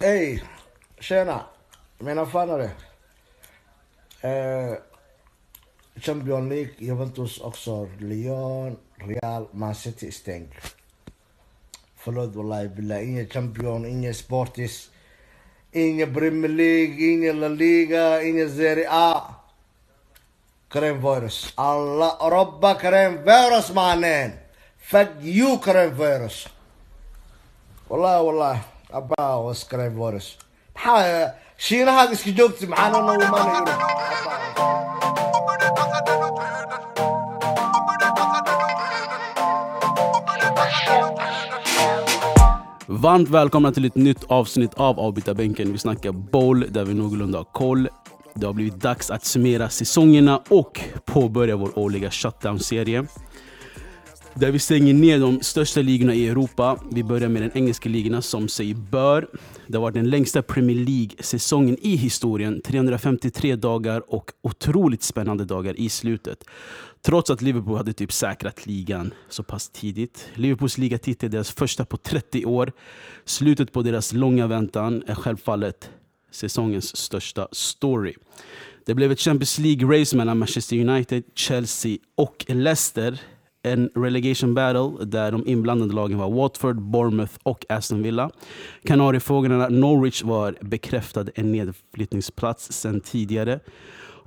[0.00, 0.42] Hej,
[1.00, 1.44] tjena.
[1.98, 2.70] Mina fanare.
[4.20, 4.74] Eh,
[6.00, 7.88] Champions League, Juventus också.
[7.98, 10.52] Lyon, Real, Man City stängt.
[11.96, 13.04] Förlåt wallahi billahi.
[13.04, 14.90] Ingen Champion, ingen Sportis.
[15.72, 19.34] Ingen Premier League, ingen La Liga, ingen Serie A.
[20.68, 21.52] Coronavirus.
[21.56, 24.32] Alla Robba coronavirus mannen.
[24.78, 26.48] Fuck you coronavirus.
[27.88, 28.73] Wallahi wallahi.
[29.00, 30.26] abbaa oo iskale virus
[30.74, 31.30] maxaa
[31.66, 33.64] shiinahaad iska joogtid maxaana noo imaanayo
[42.86, 45.72] Varmt välkomna till ett nytt avsnitt av Avbytarbänken.
[45.72, 47.88] Vi snackar boll, där vi någorlunda har koll.
[48.34, 53.06] Det har blivit dags att summera säsongerna och påbörja vår årliga shutdown-serie.
[54.36, 56.78] Där vi stänger ner de största ligorna i Europa.
[56.90, 59.28] Vi börjar med den engelska ligorna som sig bör.
[59.66, 62.60] Det har varit den längsta Premier League-säsongen i historien.
[62.64, 66.44] 353 dagar och otroligt spännande dagar i slutet.
[67.02, 70.28] Trots att Liverpool hade typ säkrat ligan så pass tidigt.
[70.34, 72.72] Liverpools ligatitel är deras första på 30 år.
[73.24, 75.90] Slutet på deras långa väntan är självfallet
[76.30, 78.14] säsongens största story.
[78.86, 83.20] Det blev ett Champions League-race mellan Manchester United, Chelsea och Leicester.
[83.66, 88.30] En relegation battle där de inblandade lagen var Watford, Bournemouth och Aston Villa.
[88.84, 93.60] Kanariefåglarna Norwich var bekräftade en nedflyttningsplats sedan tidigare.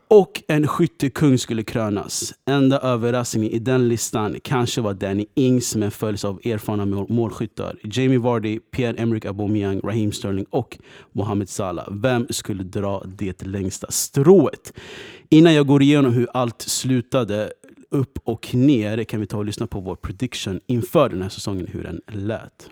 [0.09, 2.33] Och en skyttekung skulle krönas.
[2.49, 7.77] Enda överraskningen i den listan kanske var Danny Ings men följs av erfarna mål- målskyttar.
[7.83, 10.77] Jamie Vardy, Pierre-Emerick Aubameyang, Raheem Sterling och
[11.11, 11.88] Mohamed Salah.
[11.91, 14.73] Vem skulle dra det längsta strået?
[15.30, 17.52] Innan jag går igenom hur allt slutade
[17.89, 21.67] upp och ner kan vi ta och lyssna på vår prediction inför den här säsongen,
[21.67, 22.69] hur den lät.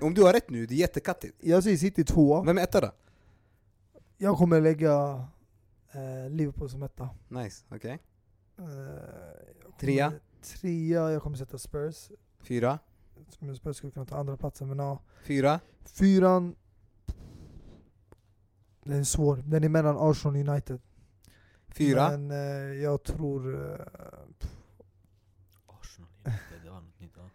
[0.00, 1.36] Om du har rätt nu, det är jättekattigt.
[1.40, 2.42] Jag säger City tvåa.
[2.42, 2.90] Vem är etta då?
[4.18, 5.24] Jag kommer lägga
[5.92, 7.08] eh, Liverpool som etta.
[7.28, 7.90] Nice, okej.
[8.58, 10.12] Eh, jag kommer- Trea?
[10.42, 12.10] Trea, jag kommer sätta Spurs.
[12.40, 12.78] Fyra?
[13.38, 14.98] Men Spurs skulle kunna ta andra platsen men ja.
[15.24, 15.60] Fyra?
[15.84, 16.54] Fyran...
[18.84, 19.36] Den är svår.
[19.36, 20.80] Den är mellan Arsenal och United.
[21.76, 22.10] Fyra?
[22.10, 23.70] Men eh, jag tror...
[23.72, 23.86] Eh,
[25.66, 26.10] Arsenal,
[26.64, 27.12] det var något nytt.
[27.16, 27.28] Ja.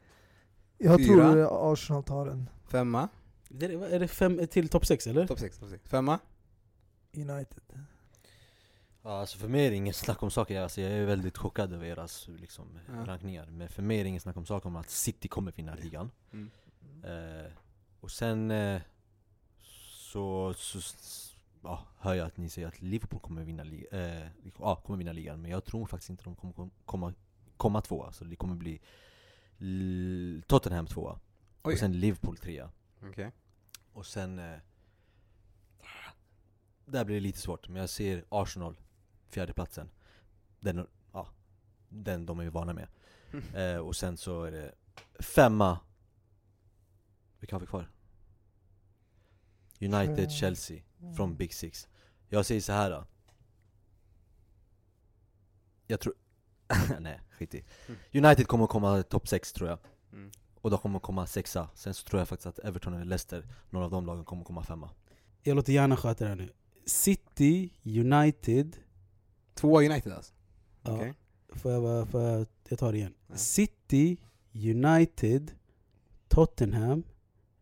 [0.78, 1.07] jag Fyra?
[1.07, 2.50] tror eh, Arsenal tar den.
[2.68, 3.09] Femma?
[3.50, 5.28] Det är, är det fem till topp sex eller?
[5.28, 5.84] Topp sex, top sex.
[5.90, 6.19] Femma?
[7.16, 7.62] United.
[9.03, 11.73] Ja, alltså för mig är det inget snack om saker, alltså jag är väldigt chockad
[11.73, 13.06] över era liksom, Ja.
[13.08, 15.75] rankningar Men för mig är det inget snack om saker om att City kommer vinna
[15.75, 16.50] ligan Mm.
[17.03, 17.52] eh,
[18.02, 18.81] Och sen eh,
[20.12, 20.81] så, så
[21.64, 24.28] ja, hör jag att ni säger att Liverpool kommer vinna, li- eh,
[24.60, 27.14] ja, kommer vinna ligan Men jag tror faktiskt inte de kommer kom- komma,
[27.58, 28.82] komma tvåa, så det kommer bli
[29.60, 31.20] L- Tottenham tvåa,
[31.64, 31.74] Oj.
[31.74, 32.72] och sen Liverpool trea
[33.04, 33.32] Okej.
[33.94, 34.40] Och sen...
[34.40, 34.58] Eh,
[36.86, 38.76] där blir det lite svårt, men jag ser Arsenal,
[39.30, 39.90] fjärdeplatsen.
[40.60, 41.28] Den, ja,
[41.90, 42.88] den de är ju vana med.
[43.56, 44.72] Eh, och sen så är det
[45.20, 45.80] femma.
[47.40, 47.90] Vilka har vi kvar?
[49.81, 50.31] United.
[50.31, 50.81] Chelsea,
[51.16, 51.88] från Big Six.
[52.30, 52.90] Jag säger så här.
[52.90, 53.06] Då.
[55.88, 56.14] Jag tror...
[57.00, 57.64] Nej, skit i.
[58.14, 59.80] United kommer komma topp 6 tror jag.
[60.14, 60.31] Mm.
[60.62, 61.70] Och de kommer komma sexa.
[61.75, 64.64] Sen så tror jag faktiskt att Everton eller Leicester, några av de lagen kommer komma
[64.64, 64.90] femma.
[65.44, 66.53] Jag låter gärna sköta det här nu.
[66.86, 68.78] City, United...
[69.53, 70.34] Tvåa United alltså?
[70.81, 71.14] Ja, Okej.
[71.50, 73.14] får jag, bara- får jag, jag tar det igen.
[73.28, 73.36] Ja.
[73.36, 74.18] City,
[74.53, 75.52] United,
[76.28, 77.03] Tottenham,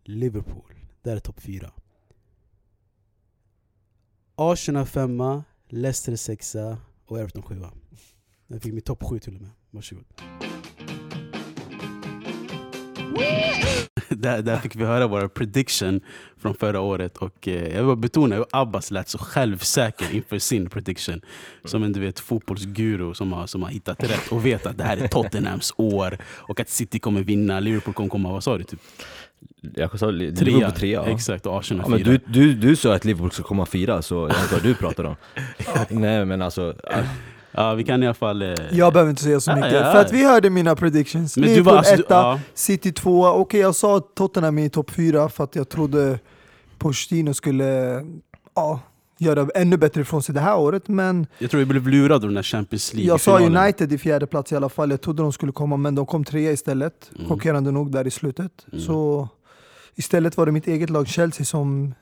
[0.03, 0.73] Liverpool.
[1.01, 1.71] Där är topp fyra.
[4.41, 7.71] Arsenal femma, Leicester sexa och Everton sjua.
[8.47, 9.49] Jag fick min topp sju till och med.
[9.71, 10.05] Varsågod.
[14.09, 16.01] där, där fick vi höra våra prediction
[16.37, 20.39] från förra året och eh, jag vill bara betona hur Abbas lät så självsäker inför
[20.39, 21.21] sin prediction.
[21.65, 24.83] Som en du vet, fotbollsguru som har, som har hittat rätt och vet att det
[24.83, 28.63] här är Tottenhams år och att City kommer vinna, Liverpool kommer komma, vad sa du?
[28.63, 28.79] Typ
[29.75, 30.05] jag sa?
[30.11, 31.03] Liverpool trea.
[31.05, 31.11] ja.
[31.13, 32.11] Exakt, och Arsenal Ja, men fyra.
[32.11, 35.15] du, du, du sa att Liverpool ska komma fyra, så jag vad du pratar om.
[35.89, 36.75] Nej men alltså,
[37.51, 38.41] Ja, vi kan i alla fall...
[38.41, 39.73] Eh, Jag behöver inte säga så Ja, mycket.
[39.73, 39.91] ja.
[39.91, 41.37] För att vi hörde mina predictions.
[41.37, 43.31] men du Liverpool var, alltså, du, etta, ja, City tvåa.
[43.31, 46.19] Okej, jag sa att Tottenham är i topp fyra för att jag trodde
[46.77, 48.01] Pochettino skulle
[48.55, 48.79] ja,
[49.19, 50.87] göra ännu bättre ifrån sig det här året.
[50.87, 53.39] Men jag tror vi blev lurade av den här Champions League jag sa.
[53.39, 54.91] United i fjärde plats i alla fall.
[54.91, 57.11] Jag trodde de skulle komma, men de kom trea istället.
[57.15, 57.29] Mm.
[57.29, 58.65] Chockerande nog där i slutet.
[58.71, 58.83] Mm.
[58.83, 59.29] Så
[59.95, 61.93] istället var det mitt eget lag Chelsea som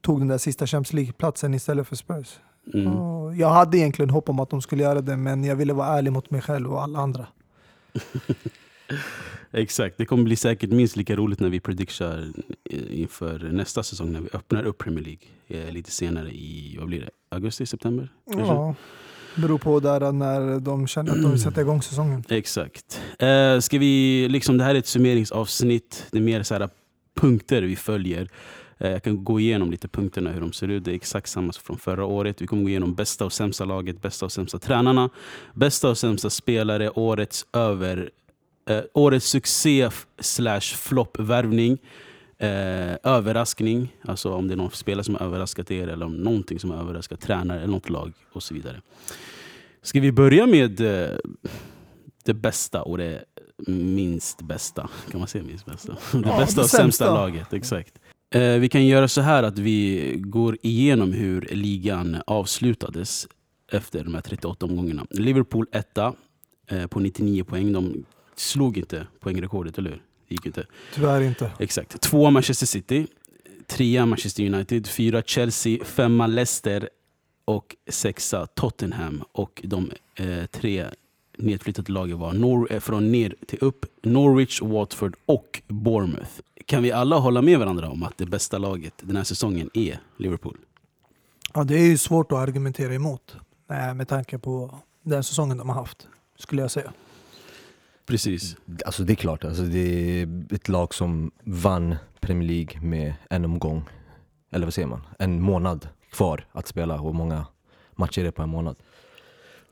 [0.00, 2.38] tog den där sista Champions League-platsen istället för Spurs.
[2.74, 3.38] Mm.
[3.38, 6.12] Jag hade egentligen hopp om att de skulle göra det, men jag ville vara ärlig
[6.12, 7.26] mot mig själv och alla andra.
[9.52, 12.32] Exakt, det kommer bli säkert minst lika roligt när vi prediktar
[12.90, 17.00] inför nästa säsong när vi öppnar upp Premier League eh, lite senare i, vad blir
[17.00, 18.08] det, augusti, september?
[18.32, 18.54] kanske?
[18.54, 18.74] Ja,
[19.36, 22.24] beror på där när de känner att de vill sätta igång säsongen.
[22.28, 23.00] Exakt.
[23.18, 26.06] Eh, ska vi, liksom, det här är ett summeringsavsnitt.
[26.10, 26.68] Det är mer så här
[27.20, 28.28] punkter vi följer.
[28.78, 30.84] Eh, jag kan gå igenom lite punkterna hur de ser ut.
[30.84, 32.42] Det är exakt samma som från förra året.
[32.42, 35.10] Vi kommer gå igenom bästa och sämsta laget, bästa och sämsta tränarna,
[35.54, 38.10] bästa och sämsta spelare, årets över
[38.66, 39.90] eh, årets succé
[40.20, 41.78] slash floppvärvning.
[42.38, 46.58] Eh, överraskning, alltså om det är någon spelare som har överraskat er eller om någonting
[46.60, 48.80] som har överraskat tränare eller något lag och så vidare.
[49.82, 51.10] Ska vi börja med eh,
[52.24, 53.24] det bästa och det
[53.66, 54.88] minst bästa?
[55.10, 55.92] Kan man säga minst bästa?
[56.12, 57.14] Det Ja, bästa det och sämsta sämsta.
[57.14, 57.94] laget, exakt.
[58.34, 63.28] Eh, vi kan göra så här att vi går igenom hur ligan avslutades
[63.72, 65.06] efter de här 38 omgångarna.
[65.10, 66.14] Liverpool etta
[66.70, 67.72] eh, på 99 poäng.
[67.72, 68.04] De
[68.36, 70.02] slog inte poängrekordet, eller hur?
[70.28, 70.66] Det gick inte.
[70.94, 71.52] Tyvärr inte.
[71.58, 72.00] Exakt.
[72.00, 73.06] Tvåa Manchester City,
[73.66, 76.88] trea Manchester United, fyra Chelsea, femma Leicester
[77.44, 79.22] och sexa Tottenham.
[79.32, 80.86] Och de eh, tre
[81.38, 86.30] nedflyttade lagen var Nor- eh, från ner till upp, Norwich, Watford och Bournemouth.
[86.66, 89.98] Kan vi alla hålla med varandra om att det bästa laget den här säsongen är
[90.16, 90.56] Liverpool?
[91.54, 93.36] Ja, det är ju svårt att argumentera emot
[93.70, 96.92] eh, med tanke på den säsongen de har haft, skulle jag säga.
[98.06, 98.56] Precis.
[98.86, 99.78] Alltså det är klart, alltså det
[100.20, 103.84] är ett lag som vann Premier League med en omgång,
[104.50, 107.46] eller vad säger man, en månad kvar att spela och många
[107.92, 108.76] matcher är det på en månad.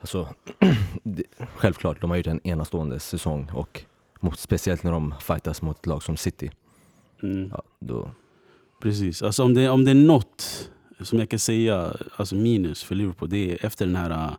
[0.01, 0.29] Alltså,
[1.03, 1.25] det,
[1.57, 3.85] självklart, de har gjort en enastående säsong och
[4.21, 6.51] mot, speciellt när de fightas mot ett lag som City.
[7.23, 7.51] Mm.
[7.53, 8.11] Ja, då,
[8.85, 9.23] Precis.
[9.23, 10.71] Alltså om, det, om det är något
[11.01, 14.37] som jag kan säga alltså minus för Liverpool, det är efter den här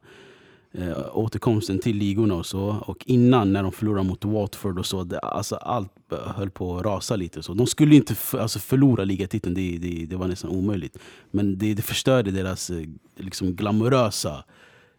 [0.78, 2.84] eh, återkomsten till ligorna och så.
[2.88, 5.04] Och innan när de förlorade mot Watford och så.
[5.04, 7.44] Det, alltså allt höll på att rasa lite.
[7.44, 7.54] Så.
[7.54, 10.98] De skulle inte alltså förlora ligatiteln, det, det, det var nästan omöjligt.
[11.32, 12.84] Men det, det förstörde deras eh,
[13.16, 14.44] liksom, glamorösa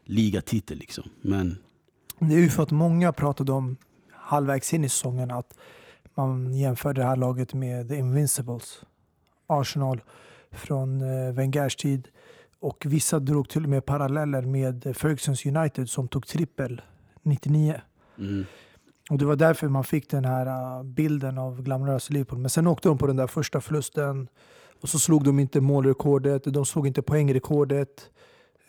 [0.04, 0.78] ligatitel.
[0.78, 1.04] Liksom.
[1.20, 1.56] Men
[2.18, 3.76] Det är ju för att många pratade om
[4.10, 5.54] halvvägs in i säsongen att
[6.14, 8.80] man jämförde det här laget med The Invincibles.
[9.46, 10.00] Arsenal
[10.50, 12.08] från eh, Wengers tid.
[12.60, 16.82] Och vissa drog till och med paralleller med Fergusons United som tog trippel
[17.22, 17.80] 99.
[18.18, 18.44] mm,
[19.10, 20.46] Och det var därför man fick den här
[20.78, 22.38] uh, bilden av glamorösa Liverpool.
[22.38, 24.28] Men sen åkte de på den där första förlusten
[24.82, 28.10] och så slog de inte målrekordet, de slog inte poängrekordet.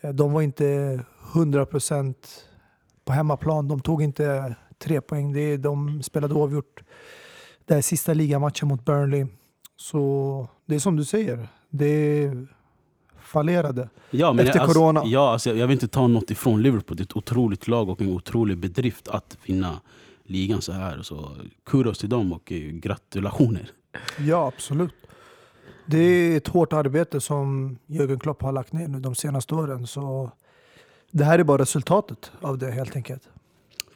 [0.02, 1.00] Eh, De var inte
[1.34, 2.16] 100%
[3.06, 5.34] på hemmaplan, de tog inte tre poäng.
[5.34, 6.84] Det- De spelade oavgjort
[7.66, 9.26] den sista ligamatchen mot Burnley.
[9.76, 12.32] Så det är som du säger, det
[13.28, 13.90] fallerade.
[14.10, 15.02] Ja, men Efter jag, alltså, corona.
[15.06, 16.98] Ja, alltså, jag vill inte ta något ifrån Liverpool.
[16.98, 19.82] Det är ett otroligt lag och en otrolig bedrift att vinna
[20.24, 21.02] ligan så här.
[21.02, 21.32] Så
[21.66, 23.72] kudos till dem och eh, gratulationer.
[24.20, 24.94] Ja, absolut.
[25.86, 29.88] Det är ett hårt arbete som Jürgen Klopp har lagt ner nu de senaste åren.
[29.88, 30.32] Så
[31.12, 33.30] det här är bara resultatet av det helt enkelt.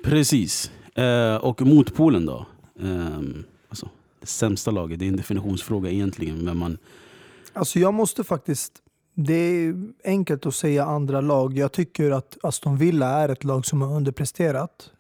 [0.04, 0.72] Precis.
[0.96, 2.46] Eh, och motpolen då?
[2.80, 3.90] Ehm, alltså,
[4.20, 6.46] det sämsta laget, det är en definitionsfråga egentligen.
[6.46, 6.78] Men man,
[7.54, 8.74] Alltså jag måste faktiskt...
[9.14, 11.58] Det är enkelt att säga andra lag.
[11.58, 14.92] Jag tycker att Aston Villa är ett lag som har underpresterat.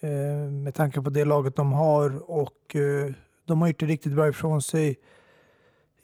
[0.00, 2.30] Eh, med tanke på det laget de har.
[2.30, 3.12] Och eh,
[3.46, 4.96] De har gjort det riktigt bra ifrån sig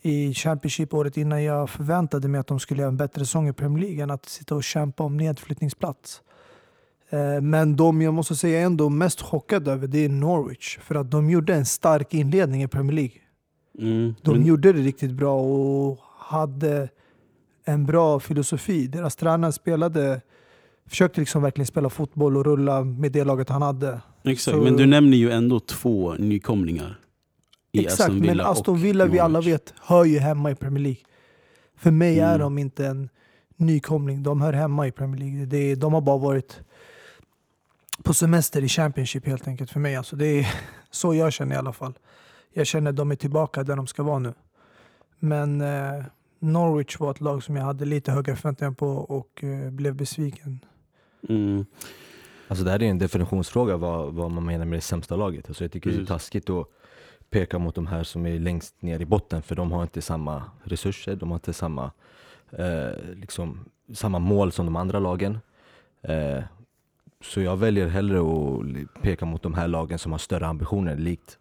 [0.03, 1.45] i Championship året innan.
[1.45, 4.27] Jag förväntade mig att de skulle göra en bättre säsong i Premier League än att
[4.27, 6.23] sitta och kämpa om nedflyttningsplats.
[7.11, 10.79] Eh, Men de jag måste säga ändå mest chockad över det är Norwich.
[10.79, 13.17] För att de gjorde en stark inledning i Premier League.
[13.79, 16.89] mm, De gjorde det riktigt bra och hade
[17.65, 18.87] en bra filosofi.
[18.87, 20.21] Deras tränare spelade,
[20.87, 24.01] försökte liksom verkligen spela fotboll och rulla med det laget han hade.
[24.25, 26.99] exakt, så- men du nämner ju ändå två nykomlingar.
[27.73, 30.83] I Exakt, Aston Villa men Aston Villa vi alla vet hör ju hemma i Premier
[30.83, 31.01] League.
[31.77, 32.41] För mig är Mm.
[32.41, 33.09] de inte en
[33.57, 35.47] nykomling, de hör hemma i Premier League.
[35.47, 36.61] Det är, de har bara varit
[38.03, 39.97] på semester i Championship helt enkelt för mig.
[39.97, 40.47] Alltså det är
[40.91, 41.95] så jag känner i alla fall.
[42.53, 44.35] Jag känner att de är tillbaka där de ska vara nu.
[45.19, 46.05] Men eh,
[46.45, 50.65] Norwich var ett lag som jag hade lite högre förväntningar på och eh, blev besviken.
[51.29, 51.67] Mm,
[52.49, 55.49] Alltså det här är en definitionsfråga vad, vad man menar med det sämsta laget.
[55.49, 56.09] Alltså jag tycker det är Precis.
[56.09, 56.67] taskigt att
[57.31, 60.43] peka mot de här som är längst ner i botten för de har inte samma
[60.65, 61.91] resurser, de har inte samma,
[62.51, 65.39] eh, liksom, samma mål som de andra lagen.
[66.03, 66.43] Eh,
[67.21, 71.39] så jag väljer hellre att peka mot de här lagen som har större ambitioner likt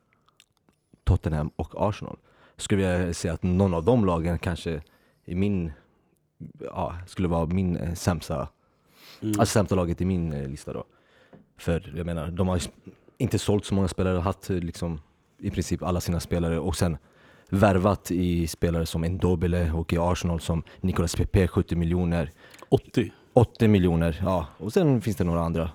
[1.04, 2.18] Tottenham och Arsenal.
[2.58, 4.82] Skulle jag säga att någon av de lagen kanske
[5.25, 5.72] i min,
[6.60, 8.48] ja, skulle vara min eh, sämsta
[9.22, 9.39] mm.
[9.39, 10.84] Alltså sämsta laget i min eh, lista då.
[11.58, 12.62] För jag menar, de har
[13.18, 15.01] inte sålt så många spelare, haft eh, liksom
[15.39, 16.98] i princip alla sina spelare och sen
[17.50, 22.32] värvat i spelare som Ndobele och i Arsenal som Nicolas Pepe 70 miljoner,
[22.70, 23.12] 80.
[23.34, 24.48] 80 miljoner, ja.
[24.58, 25.70] Och sen finns det några andra.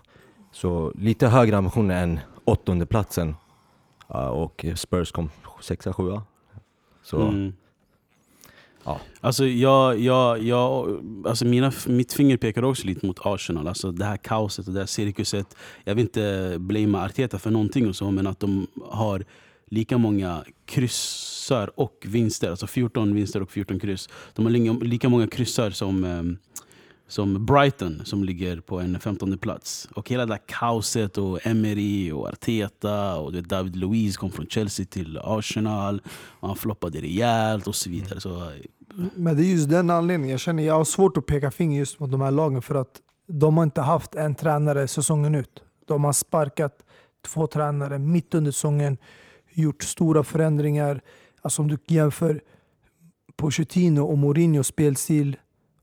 [0.52, 3.35] Så lite högre ambitioner än åttonde platsen
[4.09, 6.23] Ja, och Spurs kom sexa, sjua.
[7.02, 7.52] Så Mm.
[8.85, 9.01] Ja.
[9.21, 13.69] Alltså, jag, jag, jag, alltså mina, mitt finger pekar också lite mot Arsenal.
[13.69, 15.57] Alltså det här kaoset och det här cirkuset.
[15.85, 19.25] Jag vill inte blamea Arteta för någonting och så, men att de har
[19.71, 22.51] lika många kryssar och vinster.
[22.51, 24.09] Alltså 14 vinster och 14 kryss.
[24.35, 26.39] De har lika, många kryssar som, ehm,
[27.09, 29.88] som Brighton som ligger på en 15 plats.
[29.95, 34.87] Och hela det här kaoset och Emery och Arteta och David Luiz kom från Chelsea
[34.87, 36.03] till Arsenal.
[36.41, 38.21] Och han floppade rejält och så vidare.
[38.21, 38.50] Så,
[39.15, 40.31] Men det är just den anledningen.
[40.31, 43.00] Jag känner jag har svårt att peka finger just mot de här lagen för att
[43.27, 45.62] de har inte haft en tränare säsongen ut.
[45.87, 46.79] De har sparkat
[47.27, 48.99] två tränare mitt under säsongen,
[49.53, 51.00] gjort stora förändringar.
[51.43, 52.41] Alltså om du jämför
[53.37, 55.37] Pochettino och Mourinhos spelstil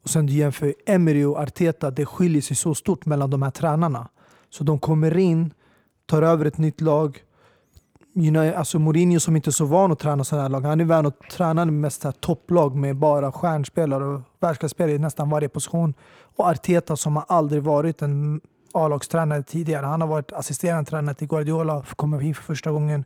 [0.06, 3.52] och sen du jämför Emery och Arteta, det skiljer sig så stort mellan de här
[3.52, 4.08] tränarna.
[4.50, 5.54] Så de kommer in,
[6.06, 7.20] tar över ett nytt lag.
[8.16, 10.62] You know, alltså Mourinho som inte är så van att träna sådana här lag.
[10.62, 15.00] Han är van att träna mest så här topplag med bara stjärnspelare och världsklasspelare i
[15.00, 15.94] nästan varje position.
[16.36, 19.86] Och Arteta som har aldrig varit en A-lagstränare tidigare.
[19.86, 23.06] Han har varit assisterande tränare till Guardiola, kommer in för första gången.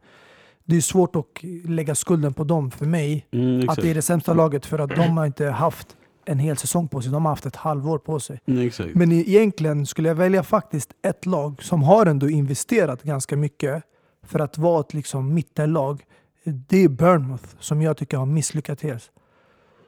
[0.65, 1.25] Det är svårt att
[1.65, 3.27] lägga skulden på dem för mig.
[3.31, 5.95] mm, Att det är det sämsta laget för att de har inte haft
[6.29, 7.11] en hel säsong på sig.
[7.11, 8.39] De har haft ett halvår på sig.
[8.45, 8.69] Mm.
[8.93, 13.83] Men egentligen skulle jag välja faktiskt ett lag som har ändå investerat ganska mycket
[14.23, 16.03] för att vara ett liksom mittenlag.
[16.43, 19.11] Det är Bournemouth som jag tycker har misslyckats helt.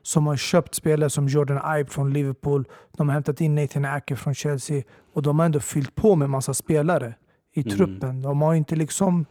[0.01, 2.65] Som har köpt spelare som Jordan Ibe från Liverpool.
[2.97, 4.83] De har hämtat in Nathan Ake från Chelsea.
[5.13, 7.13] Och de har ändå fyllt på med massa spelare
[7.53, 7.77] i Mm.
[7.77, 8.21] truppen.
[8.21, 9.25] De har inte liksom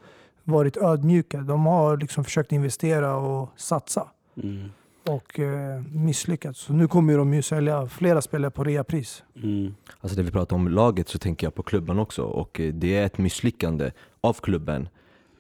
[0.45, 1.41] varit ödmjuka.
[1.41, 4.07] De har liksom försökt investera och satsa.
[4.43, 4.69] Mm,
[5.09, 6.61] och eh, misslyckats.
[6.61, 9.23] Så nu kommer de ju sälja flera spelare på reapris.
[9.43, 12.73] mm, Alltså när vi pratar om laget så tänker jag på klubben också och eh,
[12.75, 13.91] det är ett misslyckande
[14.21, 14.89] av klubben.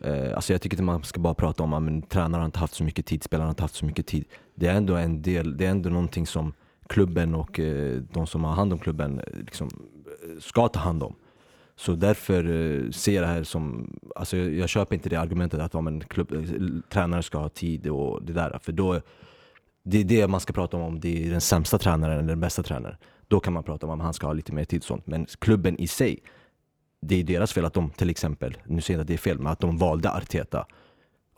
[0.05, 2.75] Eh, Alltså jag tycker inte man ska bara prata om att tränaren har inte haft
[2.75, 4.25] så mycket tid, spelaren har inte haft så mycket tid.
[4.55, 6.53] Det är ändå en del, det är ändå någonting som
[6.87, 9.69] klubben och eh, de som har hand om klubben eh, liksom,
[10.07, 11.15] eh, ska ta hand om.
[11.77, 12.43] Så därför
[12.93, 16.01] ser jag det här som, alltså jag, jag köper inte det argumentet att ja, men
[16.01, 16.35] klubb,
[16.93, 18.59] tränare ska ha tid och det där.
[18.63, 19.01] För då,
[19.83, 22.41] det är det man ska prata om, om det är den sämsta tränaren eller den
[22.41, 22.97] bästa tränaren.
[23.29, 25.07] Då kan man prata om att han ska ha lite mer tid och sånt.
[25.07, 26.19] Men klubben i sig,
[27.03, 29.39] det är deras fel att de till exempel, nu säger jag att det är fel,
[29.39, 30.67] men att de valde Arteta.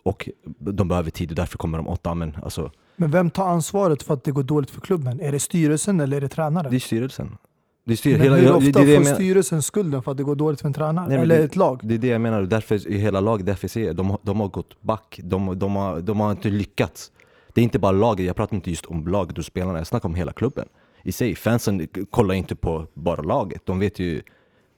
[0.05, 2.15] Och de behöver tid och därför kommer de åtta.
[2.15, 5.21] Men alltså, Men vem tar ansvaret för att det går dåligt för klubben?
[5.21, 6.71] Är det styrelsen eller är det tränaren?
[6.71, 7.37] det är styrelsen.
[7.85, 10.17] Det är, styr, Men hela, hur ofta det, det, får men, styrelsen skulden för att
[10.17, 11.09] det går dåligt för en tränare?
[11.09, 11.81] Nej, eller det- ett lag?
[11.83, 12.43] det är det jag menar.
[12.43, 15.21] Därför är hela laget, därför ser jag, de, har- de har gått back.
[15.25, 17.13] De, de, har, de har inte lyckats.
[17.55, 20.09] Det är inte bara laget, jag pratar inte just om laget och spelarna, jag snackar
[20.09, 20.69] om hela klubben.
[21.03, 23.67] I sig, fansen kollar inte på bara laget.
[23.67, 24.23] De vet ju,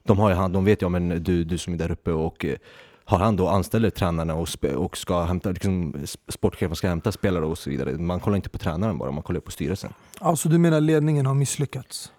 [0.05, 2.13] de har ju hand, de vet ju, ja, men du, du som är där uppe
[2.13, 2.57] och eh,
[3.05, 5.95] har han då anställer tränarna och, och ska hämta, liksom,
[6.29, 7.93] sportchefen ska hämta spelare och så vidare.
[7.99, 9.93] Man kollar inte på tränaren bara, man kollar på styrelsen.
[10.21, 12.13] Alltså du menar ledningen har misslyckats?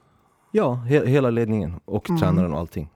[0.51, 2.21] Ja, he, hela ledningen och Mm.
[2.21, 2.89] tränaren och allting.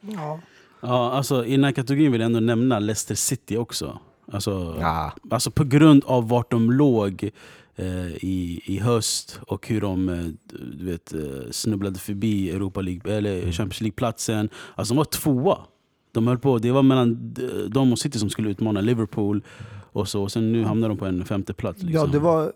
[0.00, 0.40] Ja.
[0.80, 3.98] Ja, alltså, I den här kategorin vill jag ändå nämna Leicester City också.
[4.32, 5.12] Alltså, Ja.
[5.30, 7.30] alltså på grund av vart de låg
[7.76, 10.24] eh, i, i höst och hur de eh,
[10.78, 14.48] du vet, eh, snubblade förbi Europa League, eller Champions League-platsen.
[14.74, 15.58] Alltså de var tvåa.
[16.12, 17.34] De höll på, det var mellan
[17.68, 19.42] dem och City som skulle utmana Liverpool.
[19.92, 21.82] Och så, och sen nu hamnar de på en femte plats.
[21.82, 22.06] Liksom.
[22.06, 22.52] ja, det var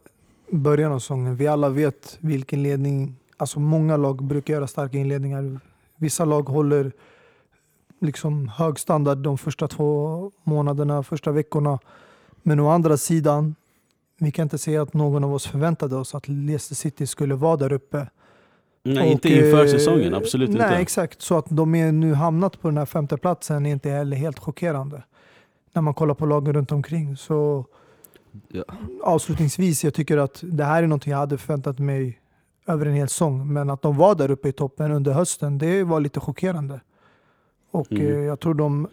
[0.50, 1.37] början av säsongen.
[1.37, 3.17] Vi alla vet vilken ledning...
[3.37, 5.61] Alltså många lag brukar göra starka inledningar.
[5.97, 6.93] Vissa lag håller
[8.03, 11.79] liksom hög standard de första två månaderna, första veckorna.
[12.43, 13.55] Men å andra sidan,
[14.19, 17.57] vi kan inte säga att någon av oss förväntade oss att Leicester City skulle vara
[17.57, 18.09] där uppe.
[18.85, 20.77] Nej, inte Och, inför eh, säsongen, absolut nej, inte.
[20.77, 21.23] exakt.
[21.23, 24.39] Så att de är nu hamnat på den här femte platsen är inte heller helt
[24.39, 25.03] chockerande.
[25.73, 27.17] När man kollar på lagen runt omkring.
[27.17, 27.65] Så
[28.49, 28.65] Ja.
[29.03, 32.19] avslutningsvis, jag tycker att det här är någonting jag hade förväntat mig
[32.67, 33.53] över en hel säsong.
[33.53, 36.81] Men att de var där uppe i toppen under hösten, det var lite chockerande.
[37.73, 38.07] Och Mm.
[38.07, 38.88] eh, jag tror de,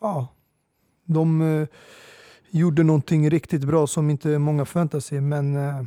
[0.00, 0.28] ja,
[1.04, 1.68] de eh,
[2.50, 5.20] gjorde någonting riktigt bra som inte många förväntade sig.
[5.20, 5.84] Men eh,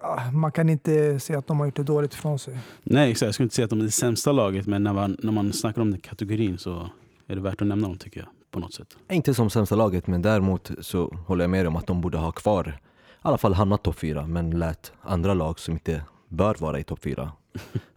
[0.00, 2.58] ah, man kan inte säga att de har gjort det dåligt ifrån sig.
[2.82, 3.26] Nej, exakt.
[3.26, 5.52] jag skulle inte säga att de är det sämsta laget, men när man, när man
[5.52, 6.90] snackar om den kategorin så
[7.26, 8.28] är det värt att nämna dem tycker jag.
[8.50, 8.96] På något sätt.
[9.10, 12.32] Inte som sämsta laget, men däremot så håller jag med om att de borde ha
[12.32, 16.78] kvar, i alla fall hamnat topp fyra, men lät andra lag som inte bör vara
[16.80, 17.32] i topp fyra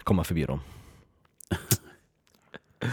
[0.04, 0.60] komma förbi dem.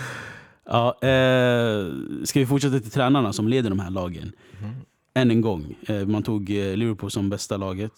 [0.70, 1.86] Ja, eh,
[2.24, 4.32] ska vi fortsätta till tränarna som leder de här lagen?
[4.60, 4.74] Mhm.
[5.14, 5.74] Än en gång.
[5.88, 7.92] Eh, man tog eh, Liverpool som bästa laget.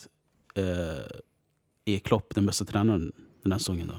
[0.54, 3.94] Eh, är Klopp den bästa tränaren den här säsongen då?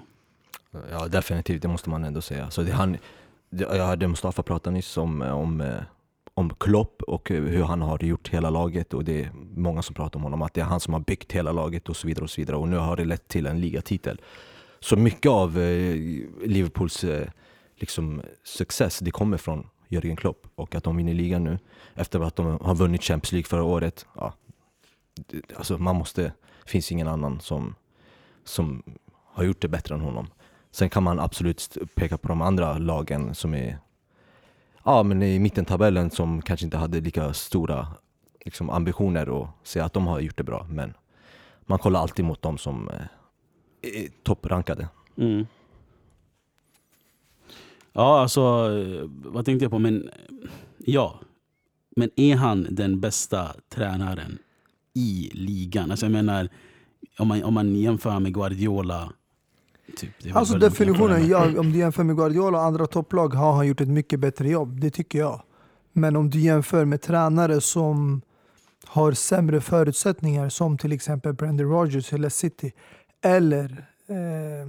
[0.91, 2.51] Ja definitivt, det måste man ändå säga.
[2.51, 2.97] Så det, han,
[3.49, 5.75] det, jag hörde Mustafa prata nyss om, om, eh,
[6.33, 10.19] om Klopp och hur han har gjort hela laget och det är många som pratar
[10.19, 12.29] om honom, att det är han som har byggt hela laget och så vidare och
[12.29, 14.21] så vidare och nu har det lett till en ligatitel.
[14.79, 15.95] Så mycket av eh,
[16.45, 17.05] Liverpools
[17.81, 21.59] liksom, success, det kommer från Jörgen Klopp och att de vinner ligan nu
[21.95, 24.05] efter att de har vunnit Champions League förra året.
[24.15, 24.33] Ja,
[25.15, 26.21] det, alltså man måste,
[26.63, 27.75] Det finns ingen annan som,
[28.43, 28.83] som
[29.25, 30.27] har gjort det bättre än honom.
[30.71, 33.79] Sen kan man absolut peka på de andra lagen som är
[34.83, 37.87] ja, men i mittentabellen som kanske inte hade lika stora
[38.45, 40.65] liksom, ambitioner och säga att de har gjort det bra.
[40.69, 40.93] Men
[41.61, 42.95] man kollar alltid mot de som eh,
[43.81, 44.87] är topprankade.
[45.17, 45.47] Mm.
[47.93, 49.79] Ja, alltså eh, vad tänkte jag på?
[49.79, 50.09] Men
[50.77, 51.19] ja,
[51.95, 54.37] men är han den bästa tränaren
[54.93, 55.91] i ligan?
[55.91, 56.49] Alltså jag menar,
[57.19, 59.13] om man, om man jämför med Guardiola.
[59.97, 63.81] Typ, Alltså definitionen, ja, om du jämför med Guardiola och andra topplag har han gjort
[63.81, 64.79] ett mycket bättre jobb.
[64.79, 65.41] Det tycker jag.
[65.93, 68.21] Men om du jämför med tränare som
[68.85, 72.71] har sämre förutsättningar som till exempel Brendan Rodgers eller City
[73.21, 74.67] eller eh,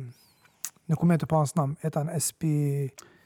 [0.87, 2.43] nu kommer jag inte på hans namn, heter han SP...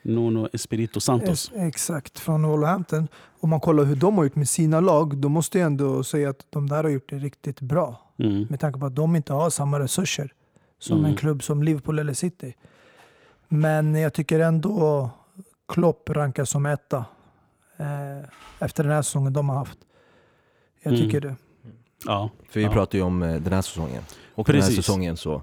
[0.09, 1.51] Nuno Espirito Santos.
[1.55, 3.09] Exakt, från Wolverhampton.
[3.41, 6.31] Om man kollar hur de har gjort med sina lag, då måste jag ändå säga
[6.31, 8.01] att de där har gjort det riktigt bra.
[8.19, 8.47] Mm.
[8.51, 10.33] Med tanke på att de inte har samma resurser
[10.79, 11.11] som Mm.
[11.11, 12.55] en klubb som Liverpool eller City.
[13.49, 15.11] Men jag tycker ändå
[15.69, 17.05] Klopp rankas som etta
[17.77, 19.79] eh, efter den här säsongen de har haft.
[20.83, 21.05] Jag Mm.
[21.07, 21.37] tycker det.
[22.07, 22.31] Ja.
[22.51, 22.73] För vi Ja.
[22.73, 24.03] pratar ju om eh, den här säsongen.
[24.35, 24.77] Och den Precis.
[24.77, 25.43] här säsongen så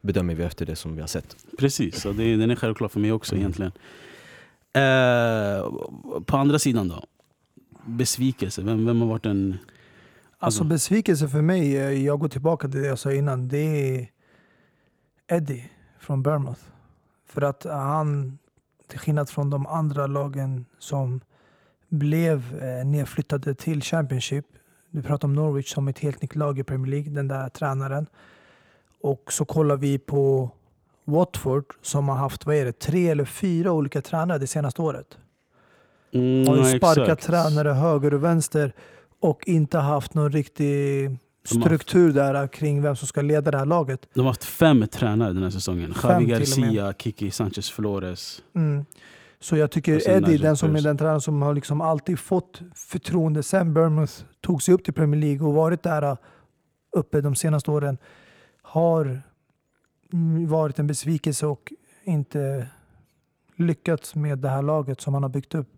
[0.00, 1.36] bedömer vi efter det som vi har sett.
[1.58, 3.72] Precis, så det, den är självklar för mig också egentligen.
[4.72, 5.70] Eh,
[6.26, 7.04] på andra sidan då?
[7.84, 9.58] Besvikelse, vem, vem har varit en...
[10.38, 14.10] Alltså besvikelse för mig, eh, jag går tillbaka till det jag sa innan, det är
[15.28, 16.60] Eddie från Bournemouth.
[17.26, 18.38] För att han,
[18.88, 21.20] till skillnad från de andra lagen som
[21.88, 24.46] blev eh, nedflyttade till Championship.
[24.90, 28.06] Du pratar om Norwich som ett helt nytt lag i Premier League, den där tränaren.
[29.02, 30.50] Och så kollar vi på
[31.04, 35.18] Watford som har haft, vad är det, tre eller fyra olika tränare det senaste året.
[36.12, 37.26] Mm, Har ju sparkat exakt.
[37.26, 38.72] tränare höger och vänster
[39.20, 41.10] och inte haft någon riktig
[41.44, 44.08] struktur där kring vem som ska leda det här laget.
[44.14, 45.94] De har haft fem tränare den här säsongen.
[46.02, 46.24] Javi.
[46.24, 48.42] Garcia, Kiki Sanchez Flores.
[48.54, 48.84] Mm.
[49.40, 53.42] Så jag tycker Eddie, den som är den tränaren som har liksom alltid fått förtroende
[53.42, 56.16] sen Bournemouth tog sig upp till Premier League och varit där uh,
[56.96, 57.98] uppe de senaste åren,
[58.70, 59.22] har
[60.12, 61.72] mm, varit en besvikelse och
[62.04, 62.68] inte
[63.56, 65.68] lyckats med det här laget som han har byggt upp.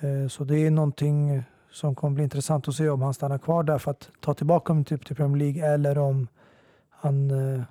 [0.00, 3.62] Eh, Så det är någonting som kommer bli intressant att se om han stannar kvar
[3.62, 6.28] där för att ta tillbaka dem typ till Premier League eller om
[6.90, 7.62] han eh,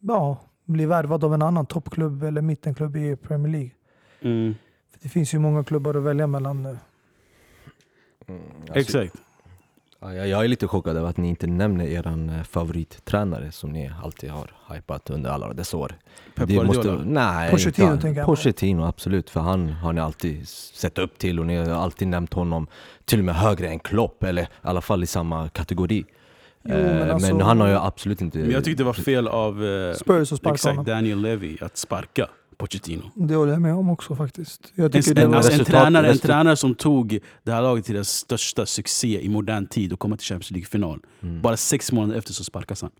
[0.00, 3.70] ja, blir värvad av en annan toppklubb eller mittenklubb i Premier League.
[4.20, 4.54] Mm.
[4.90, 6.78] För det finns ju många klubbar att välja mellan nu.
[8.28, 9.16] Alltså, Exakt.
[10.04, 13.90] Ja, jag jag är lite chockad över att ni inte nämner er favorittränare som ni
[14.02, 15.92] alltid har hypat under alla dessa år.
[16.34, 17.02] Pep Det Guardiola.
[17.06, 18.26] nej, Pochettino inte- tänker jag.
[18.26, 19.30] Pochettino, absolut.
[19.30, 22.66] För han har ni alltid sett upp till och ni har alltid nämnt honom
[23.04, 26.04] till och med högre än Klopp, eller i alla fall i samma kategori.
[26.64, 28.38] Jo, Eh, men alltså- men han har ju absolut inte...
[28.38, 30.84] Men jag tyckte det var fel av eh, Spurs och sparka exakt, honom.
[30.84, 33.10] Daniel Levy att sparka Pochettino.
[33.14, 34.72] Det håller jag med om också faktiskt.
[34.74, 35.36] Jag En, en, var...
[35.36, 39.28] alltså en, tränare, en tränare som tog det här laget till dess största succé i
[39.28, 41.00] modern tid och komma till Champions League-final.
[41.20, 41.42] Mm.
[41.42, 42.90] Bara sex månader efter så sparkas han.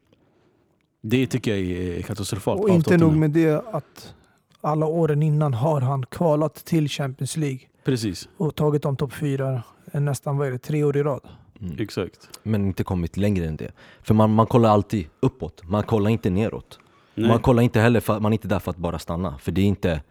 [1.03, 2.61] Det tycker jag är katastrofalt.
[2.61, 4.15] Och inte nog med det att
[4.61, 9.63] alla åren innan har han kvalat till Champions League Precis, och tagit dem topp fyra
[9.93, 11.21] nästan vad är det, tre år i rad.
[11.61, 11.77] Mm.
[11.79, 12.29] exakt.
[12.43, 13.73] Men inte kommit längre än det.
[14.03, 16.79] För man, man kollar alltid uppåt, man kollar inte neråt.
[17.15, 17.29] Nej.
[17.29, 19.39] Man kollar inte heller, för, man är inte där för att bara stanna.
[19.39, 20.03] För det är inte,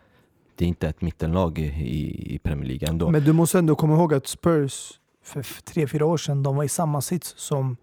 [0.56, 3.10] det är inte ett mittenlag i, i, i Premier League ändå.
[3.12, 4.92] Men du måste ändå komma ihåg att Spurs
[5.24, 7.78] för tre, fyra år sedan, de var i samma sits som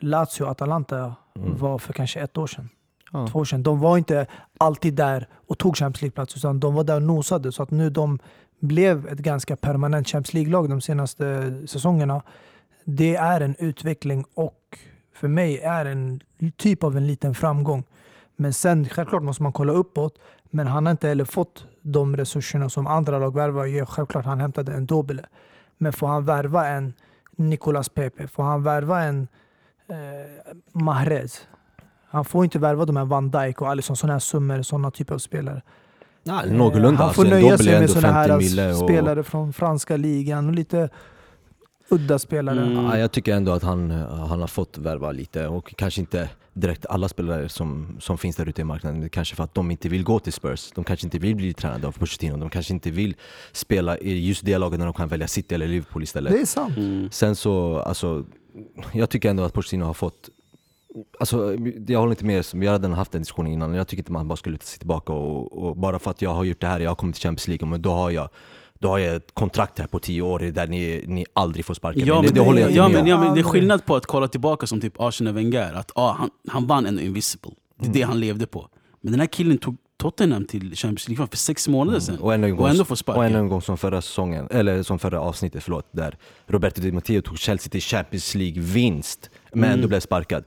[0.00, 1.56] Lazio och Atalanta Mm.
[1.56, 2.68] var för kanske ett år sedan.
[3.12, 3.26] Ja.
[3.28, 3.62] Två år sedan.
[3.62, 4.26] De var inte
[4.58, 7.52] alltid där och tog Champions League-plats utan de var där och nosade.
[7.52, 8.18] Så att nu de
[8.60, 12.22] blev ett ganska permanent Champions League-lag de senaste säsongerna.
[12.84, 14.78] Det är en utveckling och
[15.14, 16.20] för mig är en
[16.56, 17.84] typ av en liten framgång.
[18.36, 20.18] Men sen självklart måste man kolla uppåt.
[20.50, 23.86] Men han har inte heller fått de resurserna som andra lag värvar.
[23.86, 25.24] Självklart han hämtade en Dobele.
[25.78, 26.94] Men får han värva en
[27.36, 29.28] Nicolas Pepe, får han värva en
[29.88, 29.96] eh,
[30.72, 31.46] Mahrez.
[32.06, 35.14] Han får inte värva de här Van Dijk och Alisson, sådana här summor, sådana typer
[35.14, 35.62] av spelare.
[36.28, 36.98] Eh, någorlunda.
[36.98, 38.70] Han Alltså, får nöja sig med sådana 50 här.
[38.70, 40.88] Och, spelare från franska ligan och lite
[41.88, 42.60] udda spelare.
[42.60, 42.84] Mm.
[42.84, 46.86] ja, jag tycker ändå att han, han har fått värva lite och kanske inte direkt
[46.86, 49.08] alla spelare som, som finns där ute i marknaden.
[49.08, 50.72] Kanske för att de inte vill gå till Spurs.
[50.74, 52.36] De kanske inte vill bli tränade av Pochettino.
[52.36, 53.16] De kanske inte vill
[53.52, 56.32] spela i just det laget när de kan välja City eller Liverpool istället.
[56.32, 56.76] Det är sant.
[56.76, 57.08] Mm.
[57.10, 58.24] Sen så, alltså,
[58.92, 60.30] jag tycker ändå att Pochettino har fått
[61.20, 64.12] Alltså, jag håller inte med, vi har redan haft den diskussionen innan, jag tycker inte
[64.12, 66.66] man bara ska luta sig tillbaka och, och bara för att jag har gjort det
[66.66, 68.28] här, jag har kommit till Champions League, men då har jag
[68.84, 71.98] då har jag ett kontrakt här på tio år där ni, ni aldrig får sparka
[72.00, 72.14] Ja, mig.
[72.22, 73.96] men, Det, det håller jag inte ja, med men, ja, men det är skillnad på
[73.96, 77.50] att kolla tillbaka som typ Arsenal Wenger, att ah, han, han vann ändå Invisible.
[77.80, 78.68] Det är det han levde på.
[79.00, 82.18] Men den här killen tog Tottenham till Champions League för sex månader sedan.
[82.18, 83.22] Och ännu en gång, Och ändå får och sparken.
[83.24, 86.16] ännu en gång som förra säsongen, eller som förra avsnittet, förlåt, där
[86.46, 89.74] Roberto Di Matteo tog Chelsea till Champions League-vinst, men Mm.
[89.74, 90.44] ändå blev sparkad.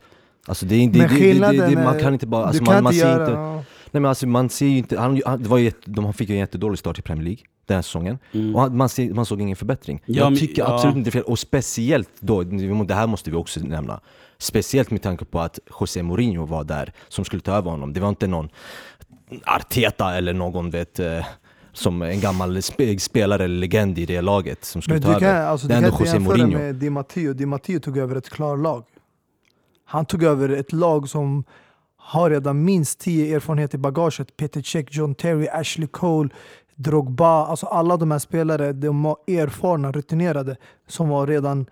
[0.47, 2.75] Alltså det, det, Men det, det, skillnaden det, man kan inte bara, alltså du man,
[2.75, 3.21] kan man inte ser göra...
[3.27, 3.53] inte, ja.
[3.91, 6.29] Nej men alltså man ser ju inte, han, han, det var ju jätte, de fick
[6.29, 8.19] ju en jättedålig start i Premier League den här säsongen.
[8.31, 8.55] Mm.
[8.55, 10.01] Och man, ser, man såg ingen förbättring.
[10.05, 10.73] Ja, jag men- tycker ja.
[10.75, 13.99] absolut inte fel, och speciellt då, det här måste vi också nämna.
[14.37, 17.93] Speciellt med tanke på att José Mourinho var där som skulle ta över honom.
[17.93, 18.49] Det var inte någon
[19.45, 21.25] Arteta eller någon vet eh,
[21.73, 25.19] som en gammal spe, spelare eller legend i det laget som skulle Men ta du
[25.19, 25.45] kan, över.
[25.45, 26.57] alltså, Det är ändå inte José Mourinho.
[26.57, 27.33] med Di Matteo.
[27.33, 28.83] Di Matteo tog över ett klarlag.
[29.85, 31.43] Han tog över ett lag som
[31.97, 34.37] har redan minst tio erfarenhet i bagaget.
[34.37, 36.29] Peter Cech, John Terry, Ashley Cole,
[36.77, 37.45] Drogba.
[37.45, 40.55] Alltså alla de här spelare, de var erfarna, rutinerade
[40.87, 41.65] som var redan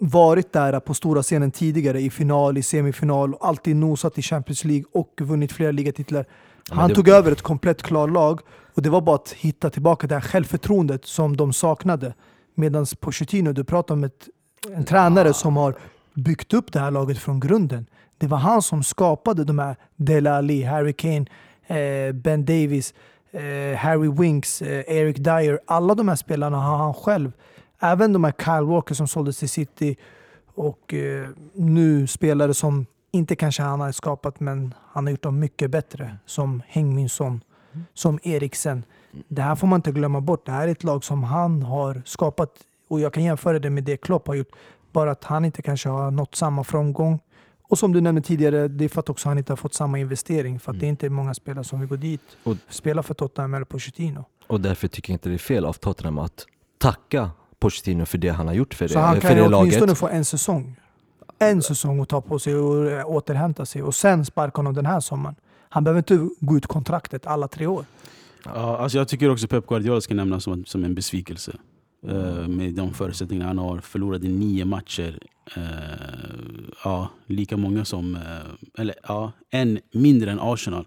[0.00, 4.64] varit där på stora scenen tidigare i final, i semifinal, och alltid nosat i Champions
[4.64, 6.24] League och vunnit flera ligatitlar.
[6.70, 8.40] Ja, Han tog över ett komplett klarlag
[8.74, 12.14] och det var bara att hitta tillbaka det här självförtroendet som de saknade.
[12.54, 14.28] Medan Pochettino, du pratar om ett,
[14.72, 15.74] en tränare som har
[16.14, 17.86] byggt upp det här laget från grunden.
[18.18, 21.26] Det var han som skapade de här Dele Alli, Harry Kane,
[21.66, 22.94] eh, Ben Davis,
[23.32, 25.60] eh, Harry Winks, eh, Eric Dyer.
[25.66, 27.32] Alla de här spelarna har han själv.
[27.80, 29.96] Även de här Kyle Walker som såldes till City
[30.54, 35.38] och eh, nu spelare som inte kanske han har skapat men han har gjort dem
[35.38, 36.16] mycket bättre.
[36.26, 37.40] Som Heung-Min Son,
[37.94, 38.84] som Eriksen.
[39.28, 40.46] Det här får man inte glömma bort.
[40.46, 42.50] Det här är ett lag som han har skapat
[42.88, 44.52] och jag kan jämföra det med det Klopp har gjort.
[44.92, 47.20] Bara att han inte kanske har nått samma framgång.
[47.62, 49.98] Och som du nämnde tidigare, det är för att också han inte har fått samma
[49.98, 50.60] investering.
[50.60, 53.54] För att det är inte många spelare som vill gå dit Och- spela för Tottenham
[53.54, 54.24] eller Pochettino.
[54.46, 56.46] Och därför tycker jag inte det är fel av Tottenham att
[56.78, 59.54] tacka Pochettino för det han har gjort för det, Så han kan ju laget.
[59.58, 60.76] åtminstone få en säsong.
[61.38, 65.00] En säsong att ta på sig och återhämta sig och sen sparka honom den här
[65.00, 65.36] sommaren.
[65.68, 67.84] Han behöver inte gå ut kontraktet alla tre år.
[68.44, 71.52] Ja, alltså jag tycker också Pep Guardiola ska nämnas som, som en besvikelse.
[72.08, 73.78] Eh, med de förutsättningar han har.
[73.78, 75.18] Förlorade nio matcher.
[75.56, 75.62] Eh,
[76.84, 80.86] ja, lika många som, eh, eller ja, en mindre än Arsenal.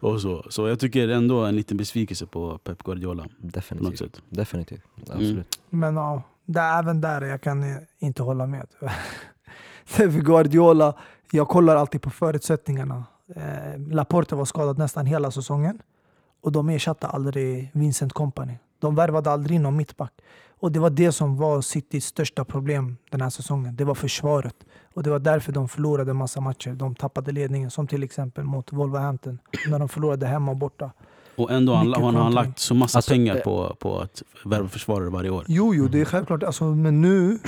[0.00, 0.46] Och så.
[0.48, 3.26] så jag tycker ändå en liten besvikelse på Pep Guardiola.
[3.38, 4.22] Definitivt.
[4.28, 4.82] Definitivt.
[4.96, 5.18] Mm.
[5.18, 5.58] Absolut.
[5.70, 7.64] Men ja, det är även där jag kan
[7.98, 8.66] inte hålla med.
[9.84, 10.94] För Guardiola,
[11.30, 13.04] jag kollar alltid på förutsättningarna.
[13.36, 15.78] Eh, Laporte var skadad nästan hela säsongen
[16.42, 18.58] och de ersatte aldrig Vincent Company.
[18.82, 20.12] De värvade aldrig in någon mittback.
[20.60, 23.76] Och det var det som var Citys största problem den här säsongen.
[23.76, 24.54] Det var försvaret.
[24.94, 26.70] Och det var därför de förlorade en massa matcher.
[26.70, 30.90] De tappade ledningen, som till exempel mot Wolverhampton, när de förlorade hemma och borta.
[31.36, 34.22] Och ändå har han, har han lagt så massa Alltså, pengar eh, på, på att
[34.44, 35.44] värva försvarare varje år.
[35.48, 36.42] Jo, jo, det är självklart.
[36.42, 37.38] Alltså, men nu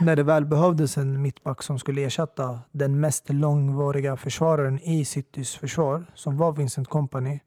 [0.00, 5.56] när det väl behövdes en mittback som skulle ersätta den mest långvariga försvararen i Citys
[5.56, 7.40] försvar, som var Vincent Company,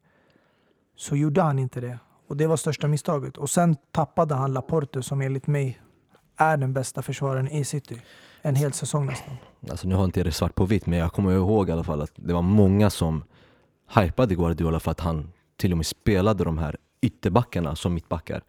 [0.96, 1.98] så gjorde han inte det.
[2.32, 3.36] Och det var största misstaget.
[3.36, 5.80] Och sen tappade han Laporte som enligt mig
[6.36, 8.02] är den bästa försvararen i City.
[8.42, 9.36] En hel säsong nästan.
[9.70, 11.84] Alltså nu har inte jag det svart på vitt men jag kommer ihåg i alla
[11.84, 13.24] fall att det var många som
[13.94, 18.42] hypade Guardiola för att han till och med spelade de här ytterbackarna som mittbackar.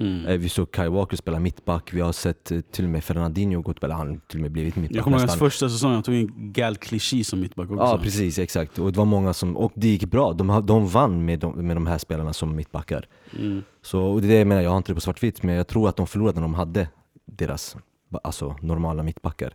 [0.00, 0.26] Mm.
[0.26, 3.62] Eh, Vi såg Kai Walker spela mittback, vi har sett eh, till och med Fernandinho
[3.62, 6.02] gå spela, han till och med blivit mittback Jag kommer ihåg hans första säsong, han
[6.02, 7.82] tog in Gal Clichy som mittback också.
[7.84, 8.78] Ja precis, exakt.
[8.78, 10.32] Och det var många som, och det gick bra.
[10.32, 13.06] De, har- de vann med de, med de här spelarna som mittbackar.
[13.38, 13.62] Mm.
[13.82, 15.66] Så och det är det jag menar, jag har inte det på svartvitt men jag
[15.66, 16.88] tror att de förlorade när de hade
[17.26, 17.76] deras
[18.22, 19.52] alltså, normala mittbackar.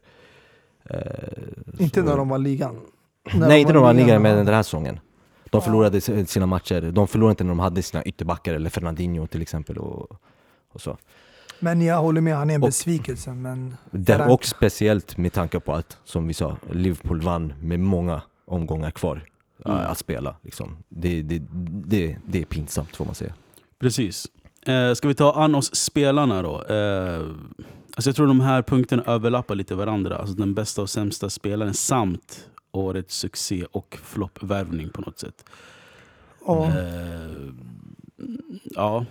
[0.89, 0.97] Eh,
[1.79, 2.75] Inte så- när de var ligan.
[3.33, 4.35] Nej inte när de var ligan ja.
[4.35, 4.99] den här säsongen.
[5.49, 9.41] De förlorade sina matcher, de förlorade inte när de hade sina ytterbackar eller Fernandinho till
[9.41, 10.17] exempel och,
[10.73, 10.97] och så.
[11.59, 13.33] Men jag håller med, han är en Och- besvikelse.
[13.33, 18.21] Men Där, och speciellt med tanke på att, som vi sa, Liverpool vann med många
[18.45, 19.25] omgångar kvar
[19.65, 19.77] Mm.
[19.77, 20.35] äh, att spela.
[20.41, 20.77] Liksom.
[20.89, 21.41] Det, det,
[21.85, 23.33] det, det är pinsamt får man säga.
[23.79, 24.27] Precis.
[24.65, 26.63] Eh, ska vi ta an oss spelarna då?
[26.63, 27.19] Eh,
[27.95, 30.17] alltså jag tror de här punkterna överlappar lite varandra.
[30.17, 35.45] Alltså den bästa och sämsta spelaren samt årets succé och floppvärvning på något sätt.
[36.45, 36.65] Ja.
[36.67, 37.49] Eh,
[38.63, 39.05] ja,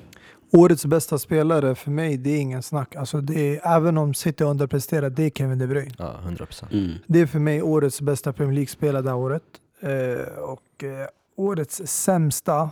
[0.52, 2.96] Årets bästa spelare för mig, det är ingen snack.
[2.96, 5.94] Alltså det är, även om City underpresterar, det är Kevin De Bruyne.
[5.98, 6.72] Ja, 100 procent.
[6.72, 6.90] mm.
[7.06, 9.42] Det är för mig årets bästa Premier League-spelare det här året.
[9.80, 12.70] Eh, och eh, årets sämsta,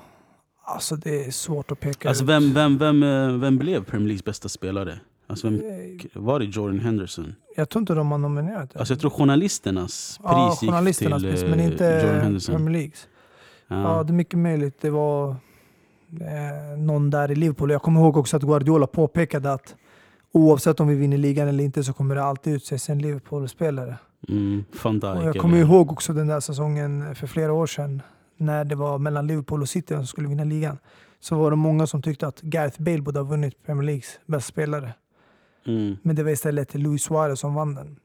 [0.64, 2.30] alltså det är svårt att peka Alltså ut.
[2.30, 5.00] vem, vem, vem, eh, vem blev Premier Leagues bästa spelare?
[5.26, 7.34] Alltså vem, Eh, var det Jordan Henderson?
[7.56, 8.78] Jag tror inte de har nominerat det.
[8.78, 12.54] Alltså jag tror journalisternas pris ja, gick journalisternas till pris, eh, men inte Jordan Henderson.
[12.54, 13.08] Premier Leagues.
[13.68, 13.96] Ja.
[13.96, 14.02] Ja.
[14.02, 14.76] det är mycket möjligt.
[14.80, 15.36] Det var
[16.20, 17.70] eh, någon där i Liverpool.
[17.70, 19.74] Jag kommer ihåg också att Guardiola påpekade att
[20.32, 23.98] oavsett om vi vinner ligan eller inte så kommer det alltid utses en Liverpool-spelare.
[24.28, 24.64] Mm.
[24.84, 28.02] Och jag kommer ihåg också den där säsongen för flera år sedan
[28.36, 30.78] när det var mellan Liverpool och City som skulle vinna ligan.
[31.20, 34.48] Så var det många som tyckte att Gareth Bale borde ha vunnit Premier Leagues bästa
[34.52, 34.94] spelare.
[35.66, 37.96] Mm, Men det var istället Luis Suarez som vann den.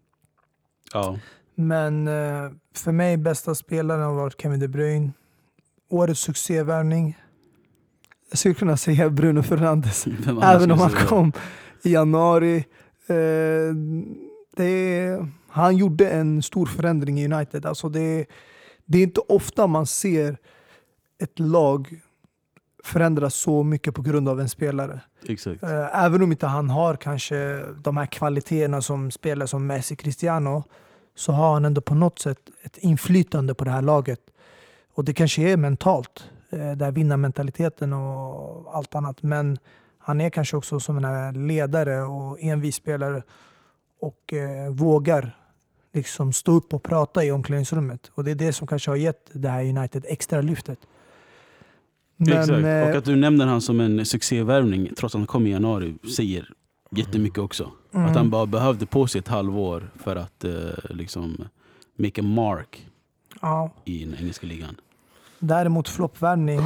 [0.93, 1.17] ja.
[1.57, 5.11] Men eh, för mig bästa spelaren har varit Kevin De Bruyne.
[5.89, 7.17] Årets succévärvning.
[8.29, 10.07] Jag skulle kunna säga Bruno Fernandes.
[10.43, 11.31] Även om han kom
[11.83, 12.65] i januari.
[13.07, 13.75] Eh,
[14.55, 17.65] det han gjorde en stor förändring i United.
[17.65, 18.25] Alltså det,
[18.85, 20.37] det är inte ofta man ser
[21.19, 22.01] ett lag
[22.83, 25.01] förändras så mycket på grund av en spelare.
[25.27, 25.63] Exakt.
[25.63, 30.63] Eh, Även om inte han har kanske de här kvaliteterna som spelare som Messi, Cristiano,
[31.15, 34.19] så har han ändå på något sätt ett inflytande på det här laget.
[34.93, 39.23] Och det kanske är mentalt, eh, den här vinnarmentaliteten och allt annat.
[39.23, 39.57] Men
[39.97, 43.23] han är kanske också som en ledare och envis spelare
[43.99, 45.37] och eh, vågar
[45.93, 48.11] liksom stå upp och prata i omklädningsrummet.
[48.15, 50.79] Och det är det som kanske har gett det här United extra lyftet.
[52.19, 52.49] Exakt.
[52.49, 55.95] eh, Och att du nämner han som en succévärvning trots att han kom i januari
[56.17, 56.49] säger
[56.91, 57.71] jättemycket också.
[57.93, 58.05] mm.
[58.05, 60.51] Att han bara behövde på sig ett halvår för att eh,
[60.89, 61.47] liksom
[61.95, 62.87] make a mark
[63.41, 63.71] ja.
[63.85, 64.75] i den engelska ligan.
[65.47, 66.61] Däremot floppvärvning,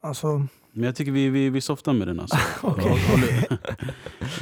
[0.00, 2.36] alltså Men jag tycker vi, vi, vi softar med den alltså.
[2.60, 3.58] Håller-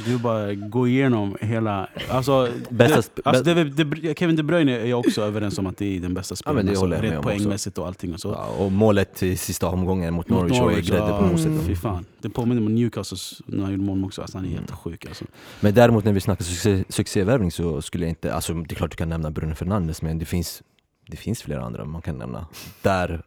[0.05, 1.89] Du bara går igenom hela...
[2.09, 5.77] Alltså, Bästa det, alltså det, det, Kevin De Bruyne är jag också överens om att
[5.77, 6.55] det är den bästa spelaren.
[6.55, 8.13] men det alltså, jag med poängmässigt och allting.
[8.13, 8.27] Och så.
[8.29, 11.17] Ja, och målet i sista omgången mot Mot Norwich var ju Norwich, grädde ja.
[11.19, 11.45] på moset.
[11.45, 11.65] Mm.
[11.65, 12.05] Fy fan.
[12.21, 14.21] Det påminner om Newcastle när han gjorde mål också.
[14.21, 15.25] Alltså, han är helt sjuk alltså.
[15.59, 18.91] Men däremot när vi snackar succé, succévärvning så skulle jag inte, alltså det är klart
[18.91, 20.61] du kan nämna Bruno Fernandes men det finns,
[21.07, 22.45] det finns flera andra man kan nämna.
[22.81, 23.23] Där,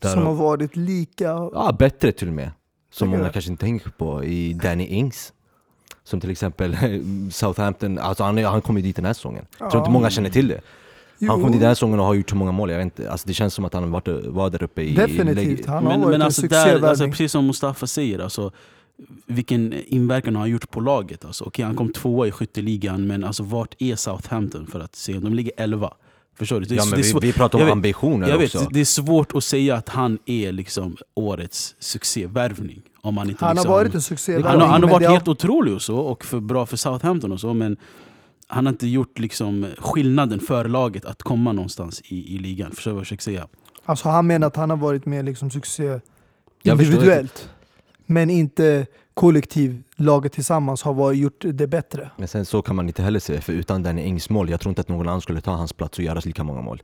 [0.00, 1.24] där som har varit lika...
[1.24, 2.50] ja, bättre till och med.
[2.92, 3.30] Som många du?
[3.30, 5.32] kanske inte tänker på, i Danny Ings.
[6.04, 6.76] Som till exempel
[7.32, 9.46] Southampton, alltså han, han kom ju dit den här säsongen.
[9.58, 9.92] Jag tror inte Ja.
[9.92, 10.60] många känner till det.
[11.18, 12.84] Jo, Han kom dit den här säsongen och har gjort så många mål, jag vet
[12.84, 13.10] inte.
[13.10, 14.94] Alltså det känns som att han var, var där uppe i...
[14.94, 18.52] Definitivt, han har Men, varit men en alltså, där, alltså, precis som Mustafa säger, alltså,
[19.26, 21.24] vilken inverkan har han gjort på laget?
[21.24, 25.12] Alltså, okej, han kom tvåa i skytteligan, men alltså, vart är Southampton för att se?
[25.12, 25.94] De ligger elva.
[26.40, 26.66] Förstår du?
[26.66, 28.54] Det är, Ja det men är vi, vi pratar om jag vet- ambitioner jag vet,
[28.54, 28.68] också.
[28.70, 32.82] det är svårt att säga att han är liksom årets succévärvning.
[33.02, 34.50] Om man inte han liksom, har varit en succévärvning.
[34.50, 37.32] han, har- han har varit har- helt otrolig och så, och för bra för Southampton
[37.32, 37.76] och så, men
[38.46, 42.70] han har inte gjort liksom skillnaden för laget att komma någonstans i, i ligan.
[42.72, 43.48] Förstår du vad jag försöker säga?
[43.84, 46.00] Alltså han menar att han har varit med liksom succé
[46.62, 47.48] individuellt.
[48.10, 52.10] Men inte kollektiv, laget tillsammans har varit, gjort det bättre.
[52.16, 54.70] Men sen så kan man inte heller säga, för utan Danny Ings mål, jag tror
[54.70, 56.82] inte att någon annan skulle ta hans plats och göra lika många mål.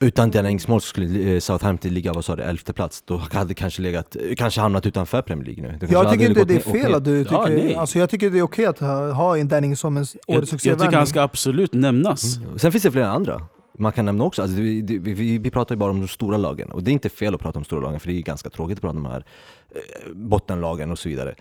[0.00, 3.02] Utan Danny Ings mål skulle eh, Southampton ligga, vad sa du, elfte plats.
[3.02, 5.86] Då hade kanske legat, eh, kanske hamnat utanför Premier League nu.
[5.90, 7.60] Jag tycker inte det är fel att du Ja, nej.
[7.62, 7.80] tycker...
[7.80, 10.42] alltså jag tycker det är okej att ha, en Danning som en årets Jag, jag
[10.44, 10.96] tycker succévärvning.
[10.96, 12.36] han ska absolut nämnas.
[12.36, 12.58] Mm.
[12.58, 13.40] Sen finns det flera andra
[13.78, 16.70] man kan nämna också, alltså, vi, vi, vi, pratar ju bara om de stora lagen
[16.70, 18.78] och det är inte fel att prata om stora lagen för det är ganska tråkigt
[18.78, 19.24] att prata om de här
[19.70, 21.34] eh, bottenlagen och så vidare.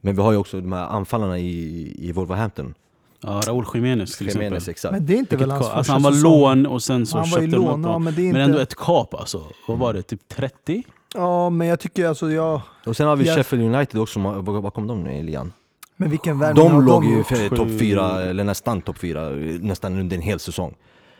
[0.00, 2.74] Men vi har ju också de här anfallarna i, i Wolverhampton.
[3.20, 4.70] Ja, Raúl Jiménez till Jimenez, exempel.
[4.70, 4.92] exakt.
[4.92, 6.40] Men det är inte Vilket väl hans alltså, han var säsong?
[6.40, 8.40] lån och sen så Han köpte de upp ja, men det är Men inte...
[8.40, 9.44] ändå ett kap alltså.
[9.68, 10.02] Vad var det?
[10.02, 10.82] Typ 30?
[11.14, 12.62] Ja, men jag tycker alltså, ja...
[12.86, 13.34] Och sen har vi Ja.
[13.36, 15.52] Sheffield United också, vad, kom de nu i ligan?
[15.96, 17.26] Men vilken värvning har De låg ju gjort?
[17.26, 20.74] för topp fyra, eller nästan topp fyra, nästan under en hel säsong.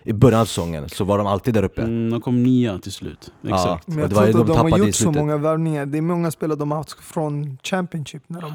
[0.07, 1.83] I början av säsongen så var de alltid där uppe.
[1.83, 3.33] Mm, de kom nia till slut.
[3.49, 3.89] Exakt.
[3.89, 5.87] Men Och jag det var tror inte de att de har gjort så många värvningar.
[5.87, 8.23] Det är många spelare de har haft från Championship.
[8.27, 8.53] När de,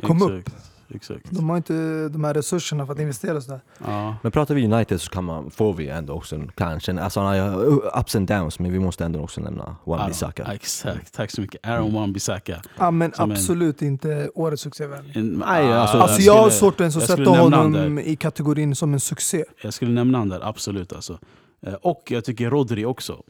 [0.00, 0.75] Ja, Kom exakt.
[0.94, 1.26] Exakt.
[1.30, 3.60] de har inte de här resurserna för att investera sådär.
[3.86, 4.16] Ja.
[4.22, 7.20] Men pratar vi United så kan man, får vi ändå också en, kanske, en- alltså
[7.20, 10.52] han har ju ups and downs men vi måste ändå också nämna Wan-Bissaka.
[10.54, 11.66] Exakt, tack så mycket.
[11.66, 12.62] Aaron Wan-Bissaka.
[12.78, 15.12] Ja, men Som en- absolut inte årets succévärvning.
[15.14, 18.74] En- Nej, alltså- Alltså jag har skulle- svårt att ens att sätta honom i kategorin
[18.76, 19.44] som en succé.
[19.62, 21.18] Jag skulle nämna han där, absolut alltså.
[21.66, 23.22] Eh, Och jag tycker Rodri också.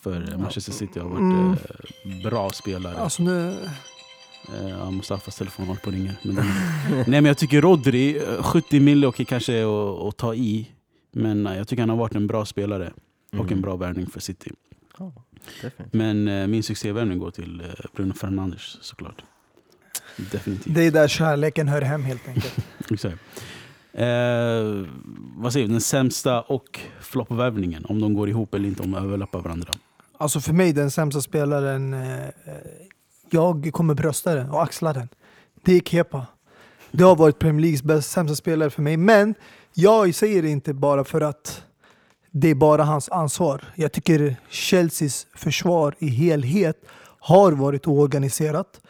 [0.00, 1.52] För Manchester City har varit Mm.
[1.52, 2.96] eh, bra spelare.
[2.98, 3.54] Alltså nu,
[4.68, 6.12] Ja, Mustafas telefon håller på att ringa.
[6.22, 6.46] Men den,
[6.90, 10.68] nej men jag tycker Rodri, eh, 70 mille okej kanske är att, att ta i.
[11.12, 12.92] Men eh, jag tycker han har varit en bra spelare
[13.32, 13.52] och Mm.
[13.52, 14.50] en bra värvning för City.
[15.62, 15.92] definitivt.
[15.94, 19.22] Men eh, min succévärvning går till eh, Bruno Fernandes såklart.
[20.16, 20.74] Definitivt.
[20.74, 22.56] Det är där kärleken hör hem helt enkelt.
[22.90, 23.18] Exakt.
[23.92, 24.86] Eh,
[25.36, 25.72] vad säger vi?
[25.72, 27.84] Den sämsta och floppvärvningen?
[27.84, 29.72] Om de går ihop eller inte, om de överlappar varandra.
[30.18, 32.28] Alltså för mig den sämsta spelaren, eh,
[33.32, 35.08] jag kommer brösta den och axla den.
[35.64, 36.26] Det är Kepa.
[36.90, 38.96] Det har varit Premier Leagues bästa, sämsta spelare för mig.
[38.96, 39.34] Men
[39.74, 41.62] jag säger det inte bara för att
[42.30, 43.64] det är bara hans ansvar.
[43.74, 46.76] Jag tycker Chelseas försvar i helhet
[47.18, 48.80] har varit oorganiserat.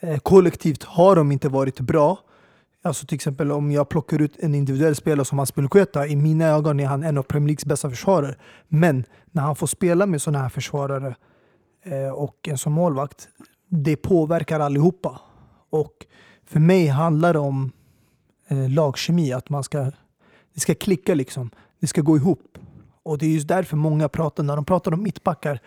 [0.00, 2.18] Eh, kollektivt har de inte varit bra.
[2.82, 6.80] Alltså till exempel om jag plockar ut en individuell spelare som Aspelkueta, i mina ögon
[6.80, 8.36] är han en av Premier Leagues bästa försvarare.
[8.68, 11.16] Men när han får spela med sådana här försvarare
[11.84, 13.28] eh, och en som målvakt,
[13.68, 15.20] det påverkar allihopa.
[15.70, 15.92] Och
[16.44, 17.72] för mig handlar det om
[18.48, 19.92] eh, lagkemi, att man ska,
[20.54, 21.50] det ska klicka liksom.
[21.80, 22.58] Det ska gå ihop.
[23.02, 25.60] Och det är just därför många pratar, när de pratar om mittbackar,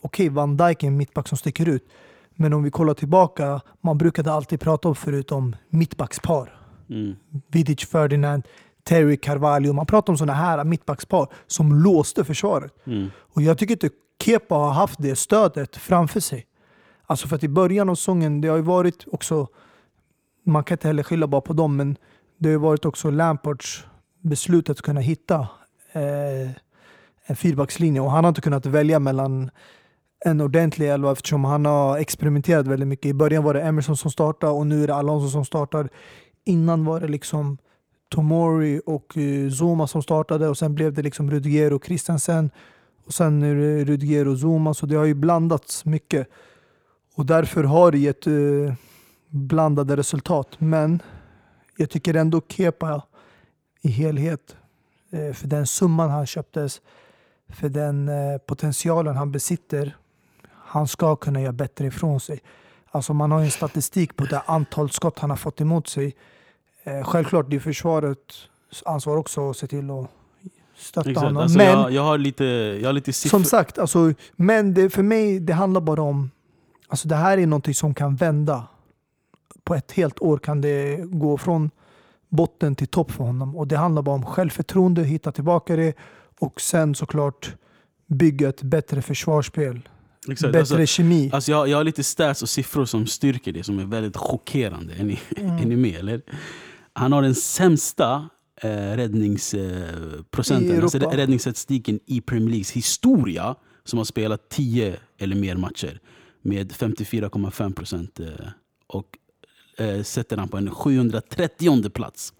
[0.00, 1.88] okej Van Dijk är en mittback som sticker ut.
[2.34, 6.60] Men om vi kollar tillbaka, man brukade alltid prata om förut om mittbackspar.
[6.90, 7.16] Mm.
[7.48, 8.42] Vidic Ferdinand,
[8.82, 9.72] Terry Carvalho.
[9.72, 12.72] Man pratar om sådana här mittbackspar som låste försvaret.
[12.86, 13.10] Mm.
[13.16, 13.90] Och jag tycker inte
[14.24, 16.46] Kepa har haft det stödet framför sig.
[17.06, 19.48] Alltså för att i början av säsongen, det har ju varit också,
[20.44, 21.96] man kan inte heller skylla bara på dem, men
[22.38, 23.84] det har ju varit också Lampards
[24.20, 25.48] beslut att kunna hitta
[25.92, 26.50] eh,
[27.26, 29.50] en fyrbackslinje och han har inte kunnat välja mellan
[30.24, 33.06] en ordentlig elva eftersom han har experimenterat väldigt mycket.
[33.06, 35.88] I början var det Emerson som startade och nu är det Alonso som startar.
[36.44, 37.58] Innan var det liksom
[38.08, 42.50] Tomori och eh, Zuma som startade och sen blev det liksom Rudiger och Christensen.
[43.06, 46.28] Och sen är det Rudiger och Zuma, så det har ju blandats mycket.
[47.16, 48.74] Och därför har det gett eh,
[49.28, 50.48] blandade resultat.
[50.58, 51.02] Men
[51.76, 53.02] jag tycker ändå Kepa
[53.82, 54.56] i helhet,
[55.10, 56.80] eh, för den summan han köptes,
[57.48, 59.96] för den eh, potentialen han besitter,
[60.52, 62.40] han ska kunna göra bättre ifrån sig.
[62.90, 66.16] Alltså man har ju en statistik på det antal skott han har fått emot sig.
[66.84, 68.48] Eh, självklart, det är försvarets
[68.84, 70.10] ansvar också att se till att
[70.76, 71.26] stötta Exakt.
[71.26, 71.42] honom.
[71.42, 72.44] Alltså, men jag, jag, har lite,
[72.80, 73.38] jag har lite siffror.
[73.38, 76.30] som sagt, alltså, men det, för mig det handlar bara om...
[76.88, 78.66] Alltså det här är någonting som kan vända.
[79.64, 81.70] På ett helt år kan det gå från
[82.28, 83.56] botten till topp för honom.
[83.56, 85.94] Och Det handlar bara om självförtroende, hitta tillbaka det
[86.40, 87.54] och sen såklart
[88.06, 89.88] bygga ett bättre försvarsspel.
[90.30, 90.52] Exakt.
[90.52, 91.30] bättre Alltså, kemi.
[91.32, 94.94] alltså jag, jag har lite stats och siffror som styrker det, som är väldigt chockerande.
[94.94, 95.56] Är ni, Mm.
[95.62, 95.96] är ni med?
[95.96, 96.22] Eller?
[96.92, 98.28] Han har den sämsta
[98.62, 105.56] eh, räddningsprocenten, I alltså räddningsstatistiken i Premier Leagues historia, som har spelat 10 eller mer
[105.56, 106.00] matcher
[106.46, 108.20] med 54,5 procent.
[108.20, 108.48] Eh,
[108.86, 109.18] och
[109.76, 112.32] eh, sätter han på en 730 plats.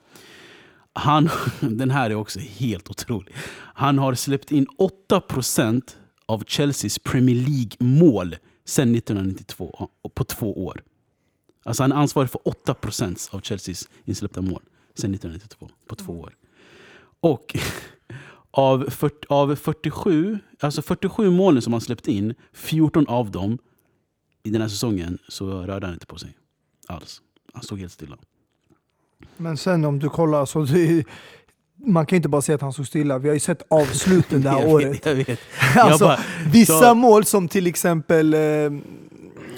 [0.92, 3.34] Han, den här är också helt otrolig.
[3.74, 10.82] Han har släppt in 8 procent av Chelseas Premier League-mål sedan 1992, på två år.
[11.64, 14.62] Alltså han är ansvarig för 8 procent av Chelseas insläppta mål
[14.94, 16.34] sedan 1992, på två år.
[17.20, 17.56] Och
[18.50, 23.58] av, 40, av 47, alltså 47 målen som han släppt in, 14 av dem
[24.46, 26.36] i den här säsongen, så rörde han inte på sig
[26.86, 27.20] alls.
[27.52, 28.16] Han stod helt stilla.
[29.36, 31.04] Men sen om du kollar, så det,
[31.86, 33.18] man kan inte bara säga att han stod stilla.
[33.18, 34.90] Vi har ju sett avsluten det här jag året.
[34.94, 35.40] Vet, jag vet.
[35.76, 36.20] alltså, bara-
[36.52, 38.40] vissa så- mål som till exempel, eh,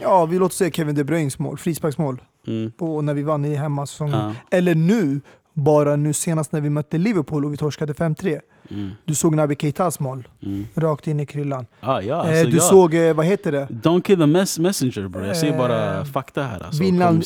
[0.02, 2.72] ja vi låter säga Kevin De Bruynes mål, frisparksmål, Mm.
[2.72, 4.18] på, när vi vann i hemmasäsongen.
[4.18, 4.34] Ja.
[4.50, 5.20] Eller nu,
[5.58, 8.40] bara nu senast när vi mötte Liverpool och vi torskade 5-3.
[8.70, 8.90] Mm.
[9.04, 10.66] Du såg Naby Keitas mål, Mm.
[10.74, 11.66] rakt in i kryllan.
[11.80, 12.62] Ah, ja, eh, alltså, du ja.
[12.62, 13.68] såg, eh, vad heter det?
[13.70, 15.24] Don't kill a mess messenger bro.
[15.24, 16.60] Jag säger bara Eh, fakta här.
[16.62, 16.82] Alltså.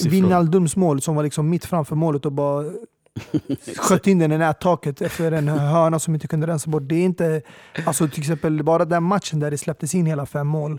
[0.08, 2.64] Vinaldums mål som var liksom mitt framför målet och bara
[3.76, 6.82] sköt in den i nättaket efter en hörna som inte kunde rensa bort.
[6.86, 7.42] Det är inte,
[7.86, 10.78] alltså till exempel bara den matchen där det släpptes in hela fem mål.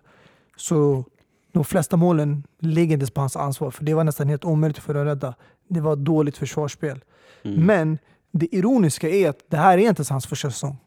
[0.58, 1.06] Så
[1.54, 4.96] de flesta målen ligger inte på hans ansvar för det var nästan helt omöjligt för
[4.96, 5.34] att rädda.
[5.70, 7.00] Det var dåligt försvarsspel.
[7.44, 7.66] Mm.
[7.66, 7.98] Men
[8.32, 10.78] det ironiska är att det här är inte hans första säsong.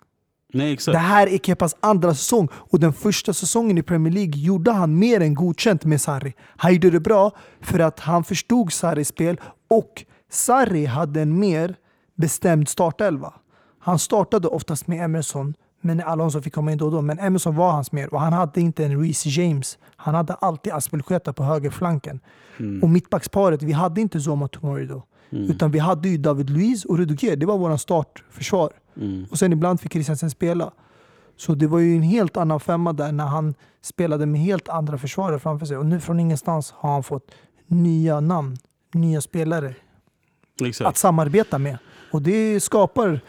[0.52, 0.92] Nej, exakt.
[0.92, 4.98] Det här är Kepas andra säsong och den första säsongen i Premier League gjorde han
[4.98, 6.34] mer än godkänt med Sarri.
[6.40, 7.30] Han gjorde det bra
[7.60, 11.76] för att han förstod Sarris spel och Sarri hade en mer
[12.14, 13.34] bestämd startelva.
[13.78, 17.02] Han startade oftast med Emerson, men Alonso fick komma in då och då.
[17.02, 19.78] Men Emerson var hans mer och han hade inte en Reece James.
[19.96, 22.20] Han hade alltid Aspelkueta på högerflanken.
[22.58, 22.82] Mm.
[22.82, 25.02] Och mittbacksparet, vi hade inte Zoma Tomori då.
[25.30, 25.50] Mm.
[25.50, 27.36] Utan vi hade ju David Luiz och Rudiger.
[27.36, 28.72] Det var våran startförsvar.
[28.96, 29.26] Mm.
[29.30, 30.72] Och sen ibland fick Christensen spela.
[31.36, 34.98] Så det var ju en helt annan femma där när han spelade med helt andra
[34.98, 35.76] försvarare framför sig.
[35.76, 37.30] Och nu från ingenstans har han fått
[37.66, 38.56] nya namn,
[38.94, 39.74] nya spelare
[40.64, 40.88] Exakt.
[40.88, 41.78] att samarbeta med.
[42.12, 43.20] Och det skapar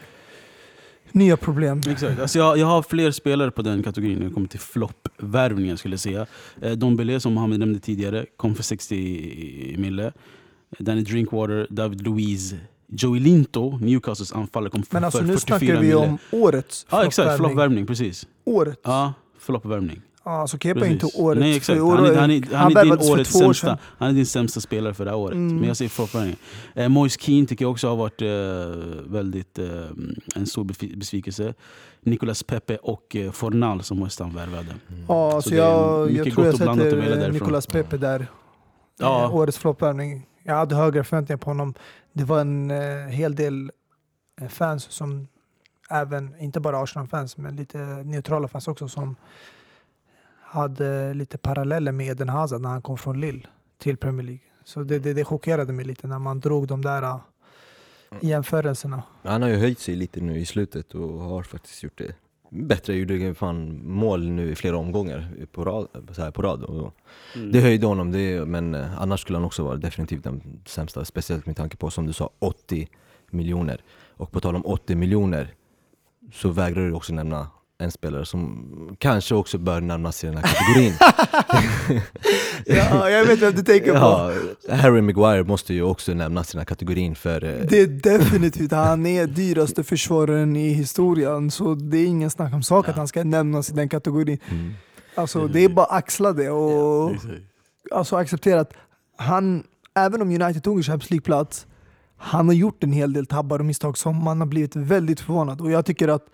[1.12, 1.82] Nya problem.
[1.88, 2.20] Exakt.
[2.20, 5.92] Alltså jag, jag har fler spelare på den kategorin när det kommer till floppvärvningen skulle
[5.92, 6.26] jag säga.
[6.62, 10.12] Eh, Dombele som Mohammed nämnde tidigare, kom för 60 mille.
[10.78, 12.54] Danny Drinkwater, David Luiz,
[12.86, 15.96] Joey Linto, Newcastles anfallare, kom Men alltså för nu 44 snackar vi mille.
[15.96, 18.26] om årets Ja exakt, floppvärvning precis.
[18.44, 18.80] Året.
[18.84, 20.02] Ja, floppvärvning.
[20.24, 21.40] Ja, alltså Kepa är inte årets.
[21.40, 24.26] Nej exakt, han är, år- han är, han är din årets sämsta, han är din
[24.26, 25.34] sämsta spelare för det här året.
[25.34, 25.56] Mm.
[25.56, 26.36] Men jag säger floppvärvning.
[26.74, 28.28] Eh, Moise Keane tycker jag också har varit eh,
[29.12, 29.66] väldigt eh,
[30.34, 30.64] en stor
[30.96, 31.54] besvikelse.
[32.00, 34.66] Nicolas Pepe och eh, Fornal som West Ham värvade.
[35.08, 37.32] Ja, Så alltså det är jag, jag tror jag sätter.
[37.32, 38.26] Nicolas Pepe där.
[38.98, 39.24] Ja.
[39.24, 40.26] Eh, Årets floppvärvning.
[40.48, 41.74] Jag hade högre förväntningar på honom.
[42.12, 43.72] Det var en eh, hel del
[44.40, 45.28] eh, fans som
[45.90, 49.16] även, inte bara Arsenal-fans, men lite neutrala fans också som
[50.42, 53.46] hade lite paralleller med Eden Hazard när han kom från Lille
[53.78, 54.42] till Premier League.
[54.64, 57.18] Så det, det, det chockerade mig lite när man drog de där eh,
[58.20, 59.02] jämförelserna.
[59.22, 62.14] Han har ju höjt sig lite nu i slutet och har faktiskt gjort det
[62.50, 62.94] bättre.
[62.94, 65.88] Gjorde fan mål nu i flera omgångar på rad.
[66.12, 66.62] Så här på rad.
[66.62, 66.94] Och
[67.36, 67.52] Mm.
[67.52, 71.04] det höjde honom, det, men eh, annars skulle han också vara definitivt den sämsta.
[71.04, 72.88] Speciellt med tanke på, som du sa, 80
[73.30, 73.80] miljoner.
[74.16, 75.54] Och på tal om 80 miljoner
[76.32, 77.46] så vägrar du också nämna
[77.80, 80.92] en spelare som kanske också bör nämnas i den här kategorin.
[82.66, 83.98] Ja, jag vet vem du tänker på.
[84.68, 87.86] ja, Harry Maguire måste ju också nämnas i den här kategorin för eh, Det är
[87.86, 91.50] definitivt, han är dyraste försvararen i historien.
[91.50, 94.38] Så det är ingen snack om sak att han ska nämnas i den kategorin.
[94.50, 94.74] mm.
[95.14, 97.32] Alltså det är bara axla det och Exakt.
[97.90, 98.72] alltså, acceptera att
[99.16, 99.64] han,
[99.94, 101.66] även om United tog en Champions League-plats,
[102.16, 105.60] han har gjort en hel del tabbar och misstag som man har blivit väldigt förvånad.
[105.60, 106.26] Och jag tycker att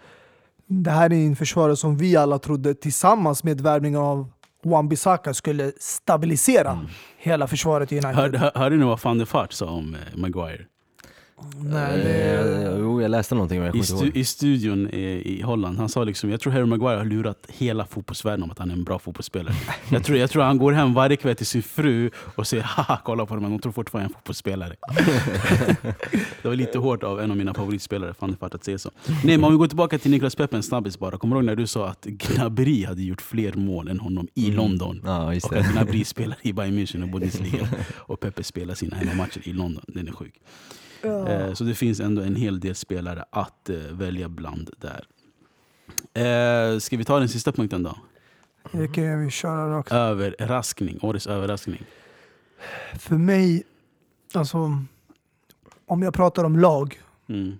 [0.66, 4.30] det här är en försvarare som vi alla trodde tillsammans med värvningen av
[4.64, 6.86] Wan-Bissaka skulle stabilisera
[7.18, 8.14] hela försvaret i United.
[8.14, 10.66] Hörde, hör, hörde ni vad van der Fart sa om eh, Maguire?
[11.64, 12.04] Nej, Eh,
[12.44, 14.16] det, Jo, jag läste någonting men jag I, kommer inte stu, ihåg.
[14.16, 17.86] I studion i, i Holland, han sa liksom Jag tror Harry Maguire har lurat hela
[17.86, 19.54] fotbollsvärlden om att han är en bra fotbollsspelare.
[19.90, 23.00] jag, tror, jag tror han går hem varje kväll till sin fru och säger haha
[23.04, 24.76] kolla på det men hon tror fortfarande jag är en fotbollsspelare.
[26.42, 28.90] det var lite hårt av en av mina favoritspelare, van der Fart att säga så.
[29.24, 31.18] Nej men om vi går tillbaka till Niklas Peppe en snabbis bara.
[31.18, 34.44] Kommer du ihåg när du sa att Gnabry hade gjort fler mål än honom i
[34.44, 34.56] Mm.
[34.56, 35.00] London?
[35.04, 35.72] Ja, just Och att det.
[35.72, 39.84] Gnabry spelar i Bayern München och Bundesliga och Pepe spelar sina hemmamatcher i London.
[39.86, 40.34] Den är sjuk.
[41.04, 45.06] Eh, Så det finns ändå en hel del spelare att eh, välja bland där.
[46.14, 47.96] Eh, ska vi ta den sista punkten då?
[48.72, 49.92] det kan vi köra rakt.
[49.92, 51.82] Överraskning, årets överraskning.
[52.98, 53.62] För mig,
[54.34, 54.78] alltså
[55.86, 57.58] om jag pratar om lag, Mm.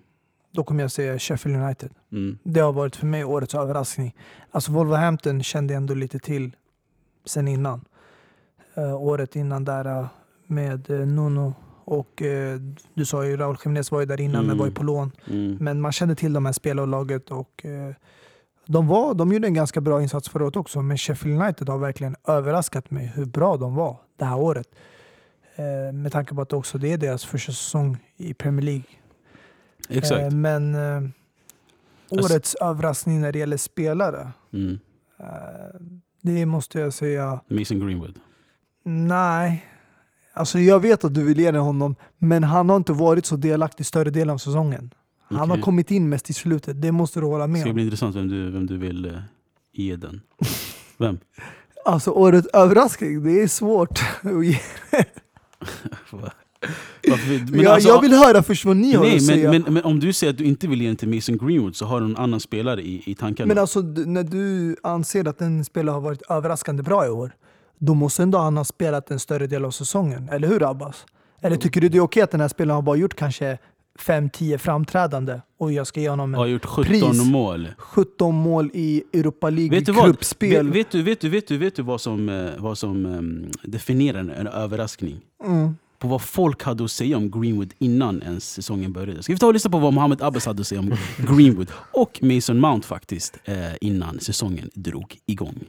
[0.51, 1.89] då kommer jag säga Sheffield United.
[2.11, 2.37] Mm.
[2.43, 4.15] Det har varit för mig årets överraskning.
[4.51, 6.55] Alltså Wolverhampton kände jag ändå lite till
[7.25, 7.85] sen innan.
[8.73, 10.07] Eh, året innan där
[10.47, 11.53] med uh, Nuno
[11.85, 12.59] och eh,
[12.93, 14.47] du sa ju Raúl Jiménez var ju där innan Mm.
[14.47, 15.11] men var ju på lån.
[15.27, 15.57] Mm.
[15.61, 16.97] Men man kände till de här spelarna
[17.29, 17.93] och eh,
[18.65, 20.81] de, var, de gjorde en ganska bra insats förra året också.
[20.81, 24.67] Men Sheffield United har verkligen överraskat mig hur bra de var det här året.
[25.55, 28.83] Eh, med tanke på att också det är deras första säsong i Premier League.
[29.89, 30.21] Exakt.
[30.21, 31.09] Eh, men eh,
[32.09, 34.79] årets överraskning när det gäller spelare, Mm.
[35.19, 35.25] eh,
[36.21, 38.19] det måste jag säga, Mason Greenwood.
[38.83, 39.65] nej.
[40.35, 43.35] Alltså jag vet att du vill ge den honom, men han har inte varit så
[43.35, 44.93] delaktig större delen av säsongen.
[45.27, 45.61] Han har Okej.
[45.61, 47.75] kommit in mest i slutet, det måste du hålla Det med ska om.
[47.75, 49.11] bli intressant vem du, vem du vill eh,
[49.73, 50.21] ge den.
[50.97, 51.19] Vem?
[51.87, 54.59] Alltså årets överraskning, det är svårt att ge.
[57.51, 59.51] Men jag, alltså- jag vill höra först vad ni har Nej, att säga.
[59.51, 61.75] men, men, men om du säger att du inte vill ge den till Mason Greenwood
[61.75, 63.47] så har du en annan spelare i, i tankarna.
[63.47, 67.31] Men alltså när du anser att en spelare har varit överraskande bra i år,
[67.85, 70.29] då måste ändå han ha spelat en större del av säsongen.
[70.29, 71.05] Eller hur Abbas?
[71.41, 73.57] Eller tycker du det är okej att den här spelaren har bara gjort kanske
[73.99, 77.25] 5-10 framträdande och jag ska ge honom har en gjort 17 pris.
[77.25, 77.67] mål.
[77.77, 80.05] 17 mål i Europa League Vet du vad?
[80.05, 80.67] gruppspel?
[80.67, 83.51] Vet, vet, du, vet, du, vet, du, vet du vad som, eh, vad som em,
[83.63, 85.21] definierar en, en överraskning?
[85.43, 85.75] Mm.
[85.99, 89.23] På vad folk hade att säga om Greenwood innan ens säsongen började.
[89.23, 92.19] Ska vi ta och lyssna på vad Mohamed Abbas hade att säga om Greenwood och
[92.23, 95.63] Mason Mount faktiskt eh, innan säsongen drog igång.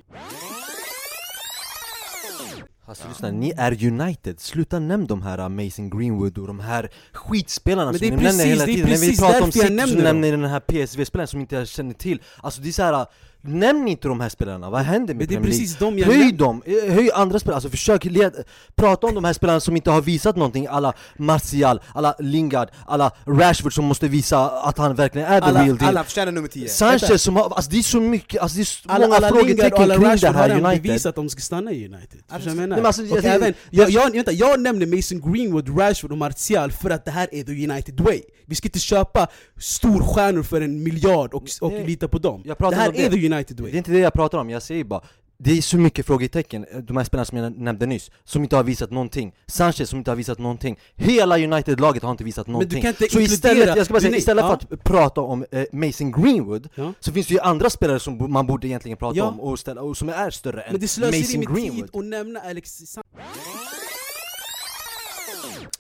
[2.89, 7.93] Alltså lyssna, ni är United, sluta nämn de här Mason Greenwood och de här skitspelarna
[7.93, 8.91] Men som ni nämner hela tiden.
[8.91, 11.95] När vi pratar om City så nämner ni den här PSV-spelaren som inte jag känner
[11.95, 12.23] till.
[12.37, 13.07] Alltså det är såhär,
[13.49, 15.67] Nämn inte de här spelarna, vad händer med Premier League?
[15.79, 18.33] de Höj dem, eh, höj andra spelare, alltså försök led,
[18.75, 23.11] prata om de här spelarna som inte har visat någonting alla Martial, alla Lingard, alla
[23.27, 26.49] Rashford som måste visa att han verkligen är the Alla, real deal alla förtjänar nummer
[26.49, 29.17] 10 Sanchez som har, alltså det är så mycket, alltså det är så Alla, många
[29.17, 31.29] alla Lingard frågetecken och alla kring det Rashford har här redan United bevisat att de
[31.29, 32.21] ska stanna i United.
[32.45, 32.67] Jag menar?
[32.67, 36.19] Nej, men alltså, och jag- även, jag, jag, vänta, jag nämner Mason Greenwood, Rashford och
[36.19, 38.21] Martial för att det här är the United way.
[38.47, 39.27] Vi ska inte köpa
[39.61, 42.43] storstjärnor för en miljard och, och lita på dem.
[42.45, 43.73] Det här är the United Det way.
[43.73, 45.03] är inte det jag pratar om, jag säger bara
[45.39, 48.63] det är så mycket frågetecken, de här spelarna som jag nämnde nyss, som inte har
[48.63, 52.89] visat någonting Sanchez som inte har visat någonting Hela United-laget har inte visat någonting kan
[52.89, 54.59] inte Så istället, jag ska bara säga, istället ja.
[54.69, 56.93] för att prata om eh, Mason Greenwood Ja.
[57.01, 59.25] Så finns det ju andra spelare som man borde egentligen prata Ja.
[59.25, 61.91] om och, ställa, och som är större än Men det slösar Mason med tid Greenwood
[61.97, 63.76] att nämna Alexis Sanchez.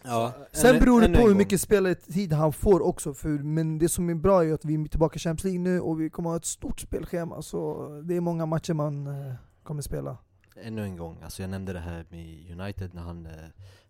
[0.04, 0.32] Ja.
[0.52, 3.14] Sen beror det på hur mycket speltid han får också.
[3.14, 5.80] För, men det som är bra är att vi är tillbaka i Champions League nu
[5.80, 7.42] och vi kommer ha ett stort spelschema.
[7.42, 10.16] Så det är många matcher man eh, kommer spela.
[10.62, 13.32] Ännu en gång, alltså jag nämnde det här med United när han eh,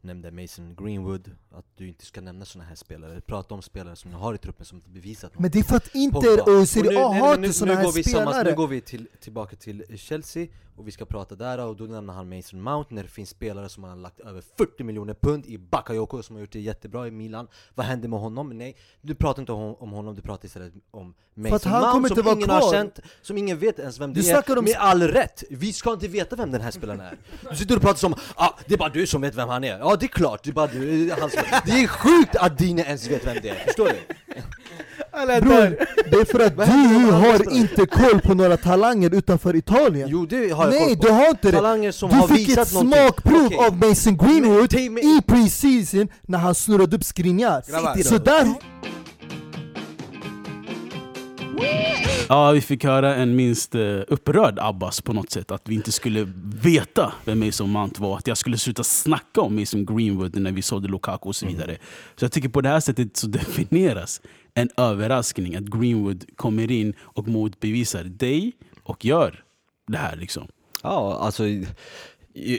[0.06, 4.10] nämnde Mason Greenwood Att du inte ska nämna såna här spelare, prata om spelare som
[4.10, 6.68] du har i truppen som inte bevisat något Men det är för att Inter och
[6.68, 8.50] Serie A har inte nu här går vi samma- spelare.
[8.50, 10.46] Nu går vi till, tillbaka till Chelsea
[10.76, 13.68] och vi ska prata där och då nämner han Mason Mount när det finns spelare
[13.68, 17.10] som har lagt över 40 miljoner pund i Bakayoko som har gjort det jättebra i
[17.10, 18.48] Milan Vad händer med honom?
[18.58, 22.50] Nej, du pratar inte om, om honom, du pratar istället om Mason Mount som ingen
[22.50, 22.72] har kvar.
[22.72, 25.44] känt, som ingen vet ens vem Du det är om- Med all rätt!
[25.50, 27.16] Vi ska inte veta vem den här spelaren är
[27.50, 29.78] Du sitter och pratar som ah, det är bara du som vet vem han är
[29.78, 30.66] Ja det är klart, det är bara
[31.66, 33.94] Det är sjukt att Dine ens vet vem det är, förstår du?
[35.40, 35.76] Bror,
[36.10, 40.08] det är för att du har inte koll på några talanger utanför Italien.
[40.12, 41.56] Jo det har jag Nej, koll på du har inte det.
[41.56, 42.98] Talanger som Du har fick visat ett någonting.
[43.02, 43.58] smakprov Okej.
[43.58, 47.02] av Mason Greenwood Men- men- i pre-season när han snurrade upp.
[47.16, 48.02] Grabbar.
[48.02, 48.54] Så där,
[52.28, 55.50] Ja, vi fick höra en minst eh, upprörd Abbas på något sätt.
[55.50, 56.32] Att vi inte skulle
[56.62, 58.16] veta vem Mason Mount var.
[58.18, 61.76] Att jag skulle sluta snacka om Mason Greenwood när vi sålde Lukaku och så vidare.
[62.16, 64.20] Så jag tycker på det här sättet så definieras
[64.54, 65.56] en överraskning.
[65.56, 68.52] Att Greenwood kommer in och motbevisar dig
[68.82, 69.42] och gör
[69.88, 70.48] det här liksom.
[70.82, 71.44] Ja, alltså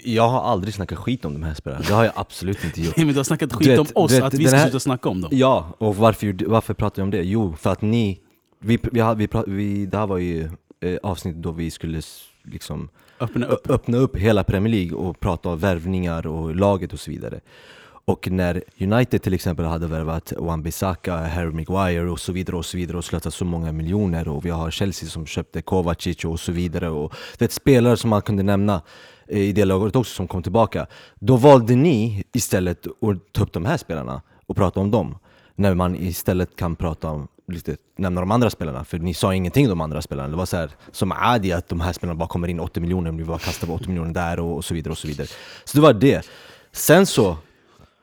[0.03, 2.97] jag har aldrig snackat skit om de här spelarna, det har jag absolut inte gjort
[2.97, 4.79] Nej, men du har snackat skit vet- om oss, vet, att vi ska här- sluta
[4.79, 5.29] snacka om dem.
[5.33, 7.23] Ja, och varför, varför pratar jag om det?
[7.23, 8.19] Jo, för att ni,
[8.59, 10.49] vi, vi, vi, vi, det här var ju
[10.79, 12.01] eh, avsnittet då vi skulle
[12.43, 12.89] liksom
[13.19, 13.69] Öppna upp.
[13.69, 17.39] öppna upp hela Premier League och prata om värvningar och laget och så vidare.
[18.05, 22.77] Och när United till exempel hade värvat Wan-Bissaka, Harry Maguire och så vidare och så
[22.77, 26.51] vidare och slösat så många miljoner och vi har Chelsea som köpte Kovacic och så
[26.51, 28.81] vidare och det är spelare som man kunde nämna
[29.27, 30.87] eh, i det laget också som kom tillbaka.
[31.15, 35.17] Då valde ni istället att ta upp de här spelarna och prata om dem.
[35.59, 39.65] När man istället kan prata om lite, nämna de andra spelarna, för ni sa ingenting
[39.65, 40.29] om de andra spelarna.
[40.29, 43.11] Det var så här, som Adi, att de här spelarna bara kommer in 80 miljoner,
[43.11, 45.27] vi bara kastar 80 miljoner där och, och så vidare och så vidare.
[45.63, 46.29] Så det var det.
[46.71, 47.37] Sen så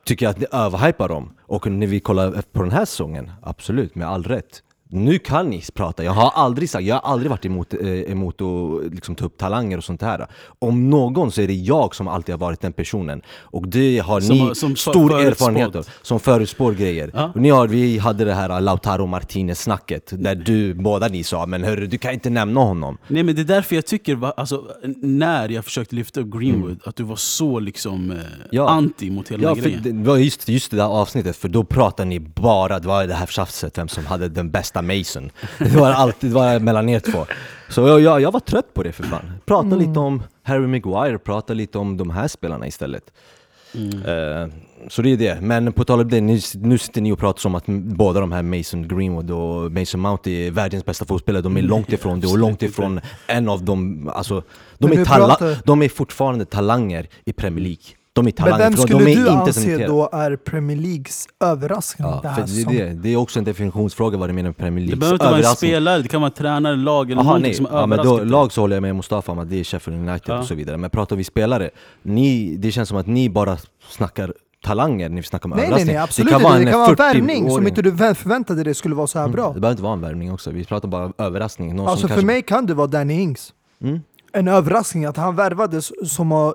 [0.05, 1.33] tycker jag att ni överhypar dem.
[1.41, 4.63] Och när vi kollar på den här säsongen, absolut, med all rätt.
[4.89, 8.41] Nu kan ni prata, jag har aldrig sagt, jag har aldrig varit emot, eh, emot
[8.41, 10.27] att liksom, ta upp talanger och sånt här.
[10.59, 13.21] Om någon så är det jag som alltid har varit den personen.
[13.41, 15.25] Och det har Som ni som för- stor förutspått.
[15.49, 17.11] erfarenhet av, som förutspår grejer.
[17.13, 17.31] Ja.
[17.35, 21.87] Ni har, vi hade det här Lautaro Martinez-snacket, där du, båda ni sa men hörru,
[21.87, 22.97] du kan inte nämna honom.
[23.07, 24.63] Nej men det är därför jag tycker, alltså,
[25.01, 28.17] när jag försökte lyfta upp Greenwood, att du var så liksom eh,
[28.51, 28.69] Ja.
[28.69, 29.81] anti mot hela Ja, för grejen.
[30.03, 33.13] det var just, just det där avsnittet, för då pratade ni bara, det var det
[33.13, 35.31] här tjafset, vem som hade den bästa Mason.
[35.59, 37.25] Det var alltid, det var mellan er två.
[37.69, 39.31] Så jag, jag, jag var trött på det för fan.
[39.45, 43.03] Prata lite om Harry Maguire, prata lite om de här spelarna istället.
[44.07, 44.47] Eh,
[44.89, 45.41] så det är det.
[45.41, 48.41] Men på tal om det, nu sitter ni och pratar som att båda de här
[48.43, 51.41] Mason Greenwood och Mason Mount är världens bästa fotbollsspelare.
[51.41, 54.43] De är långt ifrån det och långt ifrån en av dem, alltså
[54.77, 57.83] de är, tala- de är fortfarande talanger i Premier League.
[58.15, 60.77] De är men talanger, vem för de skulle är du inte anse då är Premier
[60.77, 64.33] Leagues överraskning Ja, det för här det, det, det är också en definitionsfråga vad du
[64.33, 64.99] menar med Premier Det League.
[64.99, 67.53] behöver inte vara en spelare, det kan vara en tränare, lag eller Aha, nej.
[67.53, 70.09] som Ja, men då, lag så håller jag med Mustafa om att det är Sheffield
[70.09, 70.39] United Ja.
[70.39, 70.77] och så vidare.
[70.77, 71.69] Men pratar vi spelare,
[72.03, 73.57] ni, det känns som att ni bara
[73.89, 74.33] snackar
[74.65, 75.95] talanger när vi snackar om Nej nej överraskning.
[75.95, 77.91] nej absolut det kan vara det en kan vara en 40 värvning som inte du
[77.91, 79.53] vä- förväntade dig skulle vara så här bra.
[79.53, 81.75] Det behöver inte vara en värvning också, vi pratar bara överraskning.
[81.75, 82.25] Någon Alltså som för kanske...
[82.25, 83.53] mig kan det vara Danny Ings.
[83.83, 83.99] Mm.
[84.33, 86.53] En överraskning att han värvades som har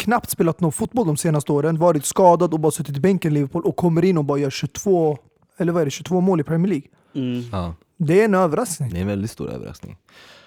[0.00, 3.34] knappt spelat någon fotboll de senaste åren, varit skadad och bara suttit i bänken i
[3.34, 5.18] Liverpool och kommer in och bara gör 22,
[5.56, 6.88] eller vad är det, 22 mål i Premier League.
[7.14, 7.44] Mm.
[7.52, 8.90] Ja, Det är en överraskning.
[8.90, 9.96] det är en väldigt stor överraskning.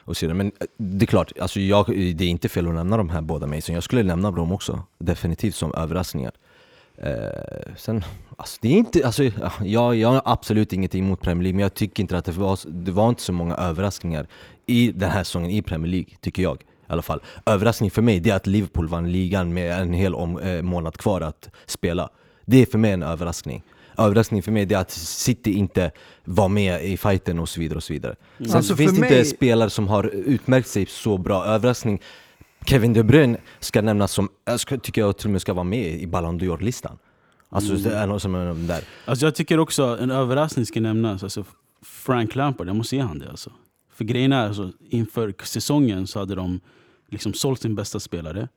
[0.05, 2.97] Och så, men eh, det är klart, alltså jag, det är inte fel att nämna
[2.97, 3.75] de här båda Mason.
[3.75, 6.31] Jag skulle nämna dem också, definitivt som överraskningar.
[6.97, 8.03] Eh, sen,
[8.37, 11.61] alltså det är inte, alltså, ja, jag, jag har absolut ingenting emot Premier League, men
[11.63, 14.27] jag tycker inte att det var, det var inte så många överraskningar
[14.65, 16.63] i den här säsongen i Premier League, tycker jag.
[16.89, 17.19] I alla fall.
[17.45, 20.97] Överraskning för mig det är att Liverpool vann ligan med en hel om, eh, månad
[20.97, 22.09] kvar att spela.
[22.45, 23.63] Det är för mig en överraskning.
[23.97, 25.91] Överraskning för mig är att City inte
[26.23, 27.77] var med i fighten och så vidare.
[27.77, 28.15] och så vidare.
[28.37, 31.45] Sen Alltså finns det mig- inte spelare som har utmärkt sig så bra.
[31.45, 32.01] Överraskning,
[32.65, 35.63] Kevin De Bruyne ska nämnas som, jag ska, tycker jag till och med ska vara
[35.63, 36.97] med i Ballon d'Or-listan.
[37.49, 38.83] Alltså det är något som är där.
[39.05, 41.23] Alltså jag tycker också en överraskning ska nämnas.
[41.23, 41.45] Alltså
[41.85, 43.29] Frank Lampard, jag måste ge han det.
[43.29, 43.51] Alltså.
[43.95, 46.59] För grejen är, alltså, inför säsongen så hade de
[47.09, 48.47] liksom sålt sin bästa spelare.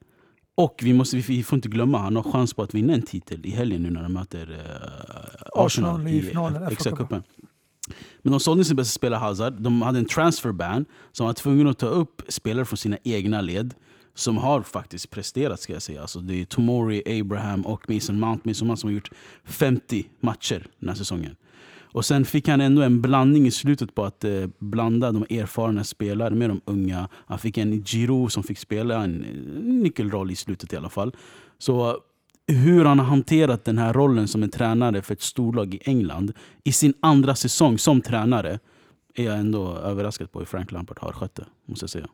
[0.55, 3.47] Och vi, måste, vi får inte glömma, han har chans på att vinna en titel
[3.47, 6.97] i helgen nu när de möter eh, Arsenal, Arsenal i finalen, FA FA cupen.
[6.97, 7.23] cupen.
[8.23, 9.53] Men de sålde sin bästa spelare Hazard.
[9.53, 13.41] De hade en transfer ban som var tvungen att ta upp spelare från sina egna
[13.41, 13.75] led.
[14.15, 16.01] Som har faktiskt presterat ska jag säga.
[16.01, 18.49] Alltså det är Tomori, Abraham och Mason Mount.
[18.49, 19.11] Mason Mount som har gjort
[19.45, 21.37] 50 matcher den här säsongen.
[21.97, 25.85] Och sen fick han ändå en blandning i slutet på att eh, blanda de erfarna
[25.85, 27.09] spelare med de unga.
[27.13, 31.17] Han fick en Giro som fick spela en eh, nyckelroll i slutet i alla fall.
[31.59, 31.97] Så
[32.47, 36.33] hur han har hanterat den här rollen som en tränare för ett storlag i England
[36.65, 38.59] i sin andra säsong som tränare
[39.15, 42.09] är jag ändå överraskad på hur Frank Lampard har skött det, måste jag säga.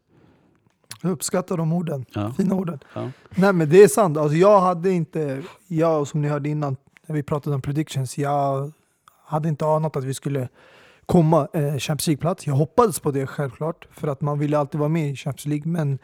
[1.03, 2.05] Jag uppskattar de orden.
[2.12, 2.33] Ja.
[2.33, 2.78] Fina orden.
[2.95, 3.11] Ja.
[3.35, 4.16] Nej men det är sant.
[4.16, 6.76] Alltså, jag hade inte, jag som ni hörde innan
[7.07, 8.72] när vi pratade om predictions, jag
[9.33, 10.49] hade inte anat att vi skulle
[11.07, 12.47] komma eh, Champions League-plats.
[12.47, 15.72] Jag hoppades på det självklart, för att man ville alltid vara med i Champions League.
[15.72, 15.99] Men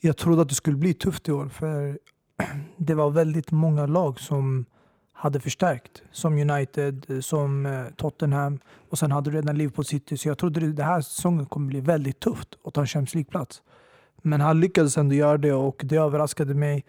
[0.00, 1.98] jag trodde att det skulle bli tufft i år, för
[2.76, 4.64] det var väldigt många lag som
[5.12, 6.02] hade förstärkt.
[6.12, 8.58] Som United, eh, som eh, Tottenham
[8.90, 10.16] och sen hade du redan Liverpool City.
[10.16, 13.14] Så jag trodde att den här säsongen kommer bli väldigt tufft att ta en Champions
[13.14, 13.62] League-plats.
[14.22, 16.84] Men han lyckades ändå göra det och det överraskade mig.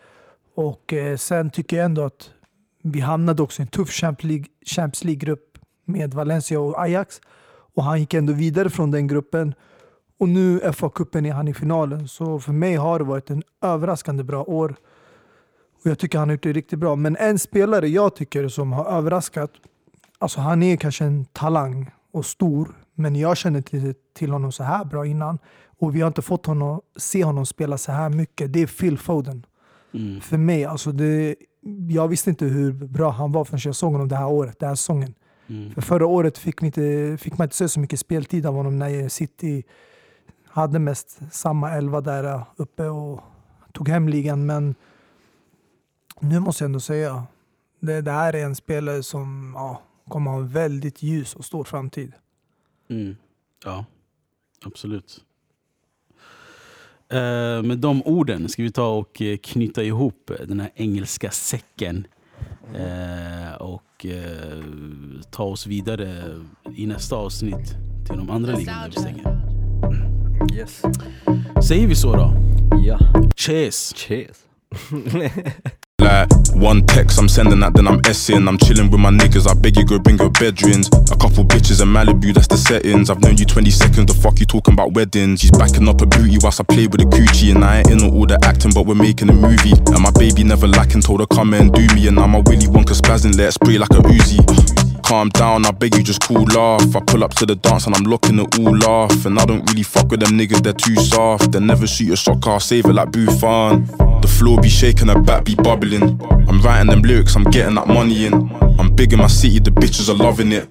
[0.55, 2.31] Och eh, sen tycker jag ändå att
[2.83, 5.52] vi hamnade också i en tuff Champions League- Champions League-grupp
[5.85, 7.21] med Valencia och Ajax.
[7.75, 9.53] Och han gick ändå vidare från den gruppen.
[10.17, 12.07] Och nu FA-cupen är han i finalen.
[12.07, 14.75] Så för mig har det varit en överraskande bra år.
[15.83, 16.95] Och jag tycker han har gjort det riktigt bra.
[16.95, 19.51] Men en spelare jag tycker som har överraskat.
[20.19, 22.75] Alltså han är kanske en talang och stor.
[22.95, 25.39] Men jag känner inte till honom så här bra innan.
[25.79, 28.53] Och vi har inte fått honom, se honom spela så här mycket.
[28.53, 29.45] Det är Phil Foden.
[29.93, 30.21] Mm.
[30.21, 31.35] För mig, alltså det,
[31.89, 34.69] jag visste inte hur bra han var förrän jag såg honom det här året, den
[34.69, 35.13] här säsongen.
[35.53, 35.73] Mm.
[35.73, 38.79] För förra året fick, vi inte, fick man inte se så mycket speltid av honom
[38.79, 39.63] när City
[40.45, 43.21] hade mest samma elva där uppe och
[43.71, 44.45] tog hem ligan.
[44.45, 44.75] Men
[46.19, 47.23] nu måste jag ändå säga,
[47.79, 51.63] det, det här är en spelare som ja, kommer ha en väldigt ljus och stor
[51.63, 52.13] framtid.
[52.89, 53.15] Mm.
[53.65, 53.85] Ja,
[54.65, 55.23] absolut.
[57.09, 62.07] Eh, med de orden ska vi ta och eh, knyta ihop den här engelska säcken.
[62.75, 66.39] Eh, och eh, ta oss vidare
[66.75, 67.75] i nästa avsnitt
[68.07, 69.37] till de andra ligorna vi stänger.
[70.53, 70.81] Yes.
[71.67, 72.33] Säger vi så då?
[72.83, 72.99] Ja.
[73.35, 73.93] Cheers!
[73.95, 74.37] Cheers.
[76.13, 78.47] Like one text I'm sending that, then I'm essing.
[78.47, 79.49] I'm chilling with my niggas.
[79.49, 80.87] I beg you, go bring your bedrooms.
[81.09, 83.09] A couple bitches in Malibu, that's the settings.
[83.09, 84.13] I've known you 20 seconds.
[84.13, 85.39] The fuck you talking about weddings?
[85.39, 87.55] She's backing up a booty whilst I play with a coochie.
[87.55, 89.73] And I ain't in all the acting, but we're making a movie.
[89.73, 92.05] And my baby never lacking, told her come and do me.
[92.05, 94.92] And now my Willy Wonka spazzing, let it spray like a Uzi.
[95.03, 96.95] Calm down, I beg you, just cool off.
[96.95, 99.25] I pull up to the dance and I'm locking it all off.
[99.25, 101.51] And I don't really fuck with them niggas, they're too soft.
[101.51, 103.85] They never shoot a shot, car save it like Buffon.
[104.21, 106.19] The floor be shaking, the back be bubbling.
[106.47, 108.33] I'm writing them lyrics, I'm getting that money in.
[108.79, 110.69] I'm big in my city, the bitches are loving it.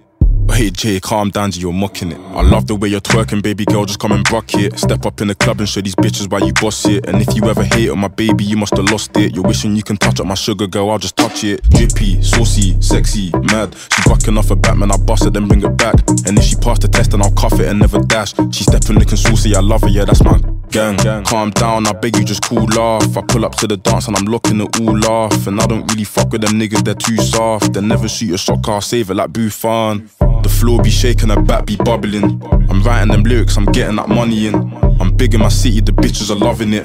[0.50, 2.18] Hey Jay, calm down, G, you're mocking it.
[2.18, 4.78] I love the way you're twerking, baby girl, just come and rock it.
[4.78, 7.06] Step up in the club and show these bitches why you boss it.
[7.06, 9.34] And if you ever hate on my baby, you must have lost it.
[9.34, 11.62] You're wishing you can touch up my sugar girl, I'll just touch it.
[11.70, 13.74] Drippy, saucy, sexy, mad.
[13.74, 15.94] She bucking off a Batman, I bust it, then bring it back.
[16.26, 18.34] And if she passed the test, then I'll cuff it and never dash.
[18.52, 20.38] She stepping looking saucy, I love her, yeah, that's my
[20.72, 21.24] gang.
[21.24, 23.16] Calm down, I beg you, just cool off.
[23.16, 25.46] I pull up to the dance and I'm locking it all off.
[25.46, 27.74] And I don't really fuck with them niggas, they're too soft.
[27.74, 30.10] They never shoot a shot, car save it like Buffon.
[30.42, 32.42] The floor be shaking, the back be bubbling.
[32.70, 34.54] I'm writing them lyrics, I'm getting that money in.
[35.00, 36.84] I'm big in my city, the bitches are loving it.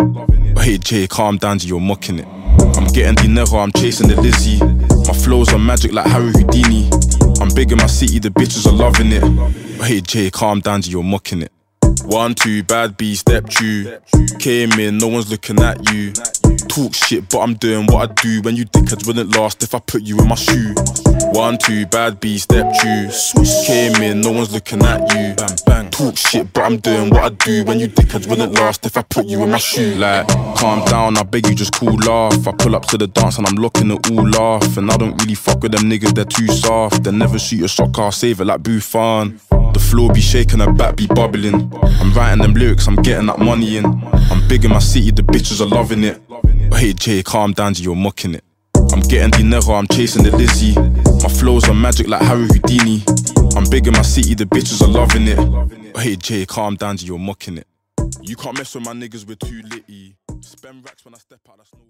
[0.53, 2.27] But hey Jay, calm down, you're mocking it.
[2.77, 4.59] I'm getting dinero, I'm chasing the Lizzie.
[5.07, 6.89] My flows are magic like Harry Houdini.
[7.39, 9.21] I'm big in my city, the bitches are loving it.
[9.77, 11.51] But hey Jay, calm down, you're mocking it.
[12.06, 14.00] One, two, bad B, step two.
[14.39, 16.14] Came in, no one's looking at you.
[16.70, 18.41] Talk shit, but I'm doing what I do.
[18.41, 20.76] When you dickheads wouldn't last if I put you in my shoe.
[21.32, 23.09] One, two, bad B, step two.
[23.65, 25.34] Came in, no one's looking at you.
[25.36, 25.91] Bang, bang.
[25.91, 27.63] Talk shit, but I'm doing what I do.
[27.63, 29.95] When you dickheads wouldn't last if I put you in my shoe.
[29.95, 32.47] Like, calm down, I beg you, just cool off.
[32.47, 34.78] I pull up to the dance and I'm locking it all off.
[34.78, 37.03] And I don't really fuck with them niggas, they're too soft.
[37.03, 39.39] They never shoot a shot, I'll save it like Buffon.
[39.49, 41.72] The floor be shaking, her back be bubbling.
[41.84, 43.86] I'm writing them lyrics, I'm getting that money in.
[43.86, 46.22] I'm big in my city, the bitches are loving it.
[46.70, 48.43] But hey Jay, calm down, you're mocking it.
[48.91, 50.76] I'm getting dinero, I'm chasing the Lizzie.
[51.24, 53.03] My flows are magic like Harry Houdini.
[53.55, 55.93] I'm big in my city, the bitches are loving it.
[55.93, 57.68] But hey Jay, calm down, you're mocking it.
[58.22, 60.15] You can't mess with my niggas, we're too litty.
[60.41, 61.82] Spend racks when I step out, that's no.